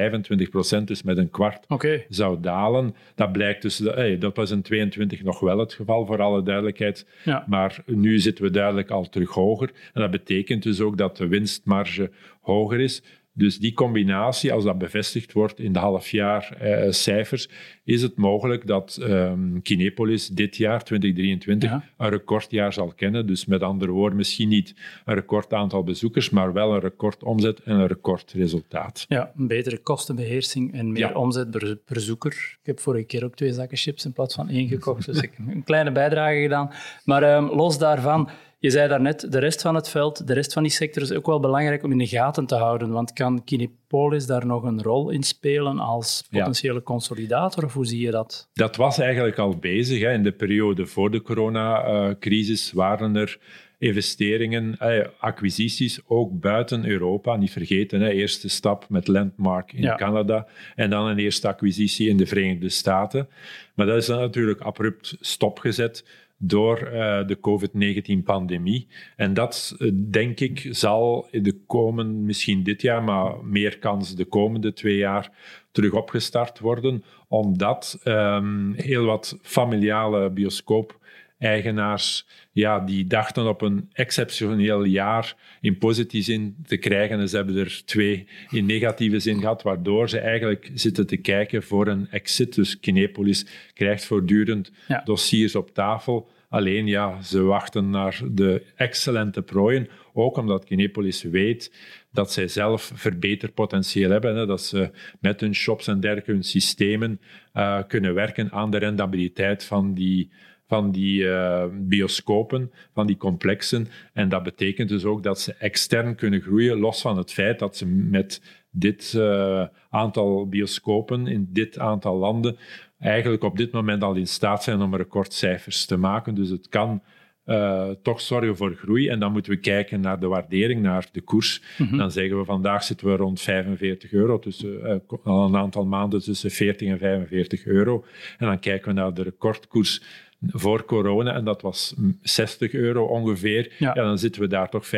25% 0.80 0.84
dus 0.84 1.02
met 1.02 1.18
een 1.18 1.30
kwart, 1.30 1.64
zou 2.08 2.40
dalen. 2.40 2.94
Dat 3.14 3.32
blijkt 3.32 3.62
dus, 3.62 3.78
hey, 3.78 4.18
dat 4.18 4.36
was 4.36 4.50
in 4.50 4.62
22 4.62 5.22
nog 5.22 5.40
wel 5.40 5.58
het 5.58 5.72
geval, 5.72 6.06
voor 6.06 6.22
alle 6.22 6.42
duidelijkheid. 6.42 7.06
Maar 7.46 7.82
nu 7.86 8.18
zitten 8.18 8.44
we 8.44 8.50
duidelijk 8.50 8.90
al 8.90 9.08
terug 9.08 9.30
hoger. 9.30 9.70
En 9.92 10.00
dat 10.00 10.10
betekent 10.10 10.62
dus 10.62 10.80
ook 10.80 10.98
dat 10.98 11.16
de 11.16 11.28
winstmarge 11.28 12.10
hoger 12.40 12.80
is. 12.80 13.02
Dus 13.36 13.58
die 13.58 13.72
combinatie, 13.72 14.52
als 14.52 14.64
dat 14.64 14.78
bevestigd 14.78 15.32
wordt 15.32 15.60
in 15.60 15.72
de 15.72 15.78
halfjaarcijfers, 15.78 17.48
uh, 17.48 17.54
is 17.84 18.02
het 18.02 18.16
mogelijk 18.16 18.66
dat 18.66 18.98
um, 19.00 19.62
Kinepolis 19.62 20.28
dit 20.28 20.56
jaar, 20.56 20.84
2023, 20.84 21.72
een 21.96 22.08
recordjaar 22.08 22.72
zal 22.72 22.92
kennen. 22.96 23.26
Dus 23.26 23.44
met 23.44 23.62
andere 23.62 23.90
woorden, 23.90 24.16
misschien 24.16 24.48
niet 24.48 24.74
een 25.04 25.14
record 25.14 25.52
aantal 25.52 25.82
bezoekers, 25.82 26.30
maar 26.30 26.52
wel 26.52 26.74
een 26.74 26.80
record 26.80 27.22
omzet 27.22 27.62
en 27.62 27.74
een 27.74 27.86
recordresultaat. 27.86 29.04
Ja, 29.08 29.32
een 29.36 29.46
betere 29.46 29.78
kostenbeheersing 29.78 30.72
en 30.72 30.92
meer 30.92 31.16
omzet 31.16 31.50
per 31.50 31.78
bezoeker. 32.04 32.58
Ik 32.60 32.66
heb 32.66 32.80
vorige 32.80 33.04
keer 33.04 33.24
ook 33.24 33.34
twee 33.34 33.52
zakken 33.52 33.76
chips 33.76 34.04
in 34.04 34.12
plaats 34.12 34.34
van 34.34 34.48
één 34.48 34.68
gekocht, 34.68 35.06
dus 35.06 35.22
ik 35.22 35.32
heb 35.36 35.54
een 35.54 35.64
kleine 35.64 35.92
bijdrage 35.92 36.40
gedaan. 36.40 36.70
Maar 37.04 37.36
um, 37.36 37.50
los 37.50 37.78
daarvan, 37.78 38.28
je 38.64 38.70
zei 38.70 38.88
daarnet, 38.88 39.32
de 39.32 39.38
rest 39.38 39.62
van 39.62 39.74
het 39.74 39.88
veld, 39.88 40.26
de 40.26 40.32
rest 40.32 40.52
van 40.52 40.62
die 40.62 40.72
sector 40.72 41.02
is 41.02 41.12
ook 41.12 41.26
wel 41.26 41.40
belangrijk 41.40 41.82
om 41.82 41.92
in 41.92 41.98
de 41.98 42.06
gaten 42.06 42.46
te 42.46 42.54
houden. 42.54 42.90
Want 42.90 43.12
kan 43.12 43.44
Kinepolis 43.44 44.26
daar 44.26 44.46
nog 44.46 44.62
een 44.62 44.82
rol 44.82 45.10
in 45.10 45.22
spelen 45.22 45.78
als 45.78 46.24
potentiële 46.30 46.82
consolidator? 46.82 47.64
Of 47.64 47.72
hoe 47.72 47.86
zie 47.86 48.00
je 48.00 48.10
dat? 48.10 48.48
Dat 48.52 48.76
was 48.76 48.98
eigenlijk 48.98 49.38
al 49.38 49.56
bezig. 49.56 50.00
Hè. 50.00 50.12
In 50.12 50.22
de 50.22 50.32
periode 50.32 50.86
voor 50.86 51.10
de 51.10 51.22
coronacrisis 51.22 52.72
waren 52.72 53.16
er 53.16 53.38
investeringen, 53.78 54.78
eh, 54.78 55.06
acquisities, 55.18 56.00
ook 56.06 56.40
buiten 56.40 56.86
Europa. 56.86 57.36
Niet 57.36 57.50
vergeten, 57.50 58.00
hè, 58.00 58.10
eerste 58.10 58.48
stap 58.48 58.88
met 58.88 59.08
Landmark 59.08 59.72
in 59.72 59.96
Canada 59.96 60.46
en 60.74 60.90
dan 60.90 61.06
een 61.06 61.18
eerste 61.18 61.48
acquisitie 61.48 62.08
in 62.08 62.16
de 62.16 62.26
Verenigde 62.26 62.68
Staten. 62.68 63.28
Maar 63.74 63.86
dat 63.86 63.96
is 63.96 64.06
dan 64.06 64.20
natuurlijk 64.20 64.60
abrupt 64.60 65.16
stopgezet 65.20 66.04
door 66.36 66.90
uh, 66.92 67.26
de 67.26 67.38
COVID-19-pandemie. 67.40 68.88
En 69.16 69.34
dat, 69.34 69.76
uh, 69.78 69.90
denk 69.94 70.40
ik, 70.40 70.68
zal 70.70 71.28
de 71.30 71.60
komende, 71.66 72.12
misschien 72.12 72.62
dit 72.62 72.82
jaar, 72.82 73.02
maar 73.02 73.44
meer 73.44 73.78
kans 73.78 74.14
de 74.14 74.24
komende 74.24 74.72
twee 74.72 74.96
jaar 74.96 75.30
terug 75.70 75.92
opgestart 75.92 76.58
worden, 76.58 77.04
omdat 77.28 78.00
um, 78.04 78.72
heel 78.76 79.04
wat 79.04 79.38
familiale 79.42 80.30
bioscoop 80.30 80.98
eigenaars 81.44 82.26
ja, 82.52 82.80
die 82.80 83.06
dachten 83.06 83.48
op 83.48 83.62
een 83.62 83.88
exceptioneel 83.92 84.84
jaar 84.84 85.36
in 85.60 85.78
positieve 85.78 86.32
zin 86.32 86.56
te 86.66 86.76
krijgen. 86.76 87.18
En 87.18 87.28
ze 87.28 87.36
hebben 87.36 87.56
er 87.56 87.82
twee 87.84 88.26
in 88.50 88.66
negatieve 88.66 89.18
zin 89.18 89.40
gehad, 89.40 89.62
waardoor 89.62 90.08
ze 90.08 90.18
eigenlijk 90.18 90.70
zitten 90.74 91.06
te 91.06 91.16
kijken 91.16 91.62
voor 91.62 91.86
een 91.86 92.06
exit. 92.10 92.54
Dus 92.54 92.80
Kinepolis 92.80 93.46
krijgt 93.74 94.04
voortdurend 94.04 94.72
dossiers 95.04 95.54
op 95.54 95.74
tafel. 95.74 96.30
Alleen 96.48 96.86
ja, 96.86 97.22
ze 97.22 97.42
wachten 97.42 97.90
naar 97.90 98.20
de 98.30 98.62
excellente 98.76 99.42
prooien. 99.42 99.88
Ook 100.12 100.36
omdat 100.36 100.64
Kinepolis 100.64 101.22
weet 101.22 101.72
dat 102.12 102.32
zij 102.32 102.48
zelf 102.48 102.90
verbeterpotentieel 102.94 104.10
hebben. 104.10 104.36
Hè, 104.36 104.46
dat 104.46 104.62
ze 104.62 104.90
met 105.20 105.40
hun 105.40 105.54
shops 105.54 105.86
en 105.86 106.00
dergelijke, 106.00 106.32
hun 106.32 106.44
systemen 106.44 107.20
uh, 107.54 107.82
kunnen 107.88 108.14
werken 108.14 108.50
aan 108.52 108.70
de 108.70 108.78
rendabiliteit 108.78 109.64
van 109.64 109.94
die 109.94 110.30
van 110.66 110.90
die 110.90 111.22
uh, 111.22 111.64
bioscopen, 111.72 112.72
van 112.92 113.06
die 113.06 113.16
complexen. 113.16 113.88
En 114.12 114.28
dat 114.28 114.42
betekent 114.42 114.88
dus 114.88 115.04
ook 115.04 115.22
dat 115.22 115.40
ze 115.40 115.54
extern 115.54 116.14
kunnen 116.14 116.40
groeien, 116.40 116.78
los 116.78 117.00
van 117.00 117.16
het 117.16 117.32
feit 117.32 117.58
dat 117.58 117.76
ze 117.76 117.86
met 117.86 118.62
dit 118.70 119.12
uh, 119.16 119.64
aantal 119.90 120.48
bioscopen 120.48 121.26
in 121.26 121.48
dit 121.52 121.78
aantal 121.78 122.16
landen 122.16 122.56
eigenlijk 123.04 123.42
op 123.42 123.56
dit 123.56 123.72
moment 123.72 124.02
al 124.02 124.14
in 124.14 124.26
staat 124.26 124.62
zijn 124.62 124.80
om 124.80 124.96
recordcijfers 124.96 125.86
te 125.86 125.96
maken. 125.96 126.34
Dus 126.34 126.48
het 126.48 126.68
kan 126.68 127.02
uh, 127.46 127.90
toch 128.02 128.20
zorgen 128.20 128.56
voor 128.56 128.74
groei. 128.74 129.08
En 129.08 129.18
dan 129.18 129.32
moeten 129.32 129.52
we 129.52 129.58
kijken 129.58 130.00
naar 130.00 130.20
de 130.20 130.26
waardering, 130.26 130.82
naar 130.82 131.08
de 131.12 131.20
koers. 131.20 131.62
Mm 131.78 131.96
Dan 131.96 132.10
zeggen 132.10 132.38
we 132.38 132.44
vandaag 132.44 132.84
zitten 132.84 133.06
we 133.06 133.16
rond 133.16 133.40
45 133.40 134.12
euro, 134.12 134.38
tussen, 134.38 135.00
uh, 135.10 135.18
al 135.24 135.46
een 135.46 135.56
aantal 135.56 135.86
maanden 135.86 136.22
tussen 136.22 136.50
40 136.50 136.88
en 136.88 136.98
45 136.98 137.64
euro. 137.64 138.04
En 138.38 138.46
dan 138.46 138.58
kijken 138.58 138.88
we 138.88 139.00
naar 139.00 139.14
de 139.14 139.22
recordkoers 139.22 140.02
voor 140.46 140.84
corona, 140.84 141.34
en 141.34 141.44
dat 141.44 141.62
was 141.62 141.94
60 142.22 142.72
euro 142.72 143.04
ongeveer, 143.04 143.72
ja. 143.78 143.92
dan 143.92 144.18
zitten 144.18 144.40
we 144.40 144.48
daar 144.48 144.70
toch 144.70 144.86
25% 144.86 144.90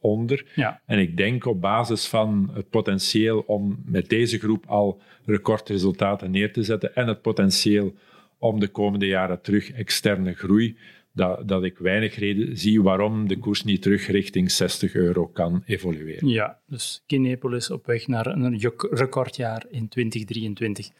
onder. 0.00 0.46
Ja. 0.54 0.80
En 0.86 0.98
ik 0.98 1.16
denk 1.16 1.46
op 1.46 1.60
basis 1.60 2.06
van 2.06 2.50
het 2.54 2.70
potentieel 2.70 3.42
om 3.46 3.82
met 3.84 4.08
deze 4.08 4.38
groep 4.38 4.64
al 4.66 5.00
recordresultaten 5.24 6.30
neer 6.30 6.52
te 6.52 6.62
zetten 6.62 6.94
en 6.94 7.06
het 7.06 7.22
potentieel 7.22 7.94
om 8.38 8.60
de 8.60 8.68
komende 8.68 9.06
jaren 9.06 9.40
terug 9.40 9.72
externe 9.72 10.34
groei, 10.34 10.76
dat, 11.12 11.48
dat 11.48 11.64
ik 11.64 11.78
weinig 11.78 12.16
reden 12.18 12.58
zie 12.58 12.82
waarom 12.82 13.28
de 13.28 13.38
koers 13.38 13.64
niet 13.64 13.82
terug 13.82 14.06
richting 14.06 14.50
60 14.50 14.94
euro 14.94 15.26
kan 15.26 15.62
evolueren. 15.66 16.28
Ja, 16.28 16.58
dus 16.66 17.02
Kinepolis 17.06 17.70
op 17.70 17.86
weg 17.86 18.06
naar 18.06 18.26
een 18.26 18.58
recordjaar 18.90 19.66
in 19.70 19.88
2023. 19.88 20.90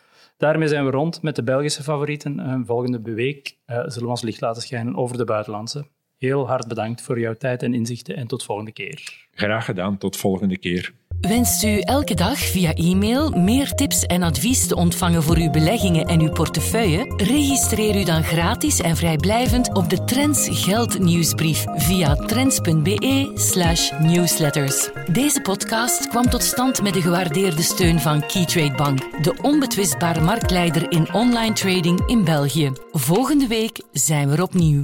Daarmee 0.40 0.68
zijn 0.68 0.84
we 0.84 0.90
rond 0.90 1.22
met 1.22 1.36
de 1.36 1.42
Belgische 1.42 1.82
favorieten. 1.82 2.64
volgende 2.66 3.12
week 3.14 3.56
uh, 3.66 3.76
zullen 3.76 4.02
we 4.02 4.08
ons 4.08 4.22
licht 4.22 4.40
laten 4.40 4.62
schijnen 4.62 4.96
over 4.96 5.16
de 5.16 5.24
buitenlandse. 5.24 5.86
Heel 6.18 6.46
hard 6.46 6.68
bedankt 6.68 7.02
voor 7.02 7.20
jouw 7.20 7.34
tijd 7.34 7.62
en 7.62 7.74
inzichten 7.74 8.16
en 8.16 8.26
tot 8.26 8.42
volgende 8.42 8.72
keer. 8.72 9.26
Graag 9.34 9.64
gedaan, 9.64 9.98
tot 9.98 10.16
volgende 10.16 10.58
keer. 10.58 10.92
Wenst 11.20 11.62
u 11.62 11.78
elke 11.78 12.14
dag 12.14 12.38
via 12.38 12.74
e-mail 12.74 13.30
meer 13.30 13.74
tips 13.74 14.06
en 14.06 14.22
advies 14.22 14.66
te 14.66 14.76
ontvangen 14.76 15.22
voor 15.22 15.36
uw 15.36 15.50
beleggingen 15.50 16.06
en 16.06 16.20
uw 16.20 16.30
portefeuille? 16.30 17.12
Registreer 17.16 17.96
u 18.00 18.04
dan 18.04 18.24
gratis 18.24 18.80
en 18.80 18.96
vrijblijvend 18.96 19.72
op 19.72 19.90
de 19.90 20.04
Trends 20.04 20.48
Geld 20.50 20.98
nieuwsbrief 20.98 21.64
via 21.74 22.14
trends.be/slash 22.14 23.90
newsletters. 23.98 24.88
Deze 25.12 25.40
podcast 25.40 26.08
kwam 26.08 26.30
tot 26.30 26.42
stand 26.42 26.82
met 26.82 26.94
de 26.94 27.02
gewaardeerde 27.02 27.62
steun 27.62 28.00
van 28.00 28.26
Keytrade 28.26 28.74
Bank, 28.74 29.24
de 29.24 29.38
onbetwistbare 29.42 30.20
marktleider 30.20 30.90
in 30.90 31.12
online 31.12 31.52
trading 31.52 32.00
in 32.06 32.24
België. 32.24 32.72
Volgende 32.92 33.46
week 33.46 33.82
zijn 33.92 34.30
we 34.30 34.42
opnieuw. 34.42 34.82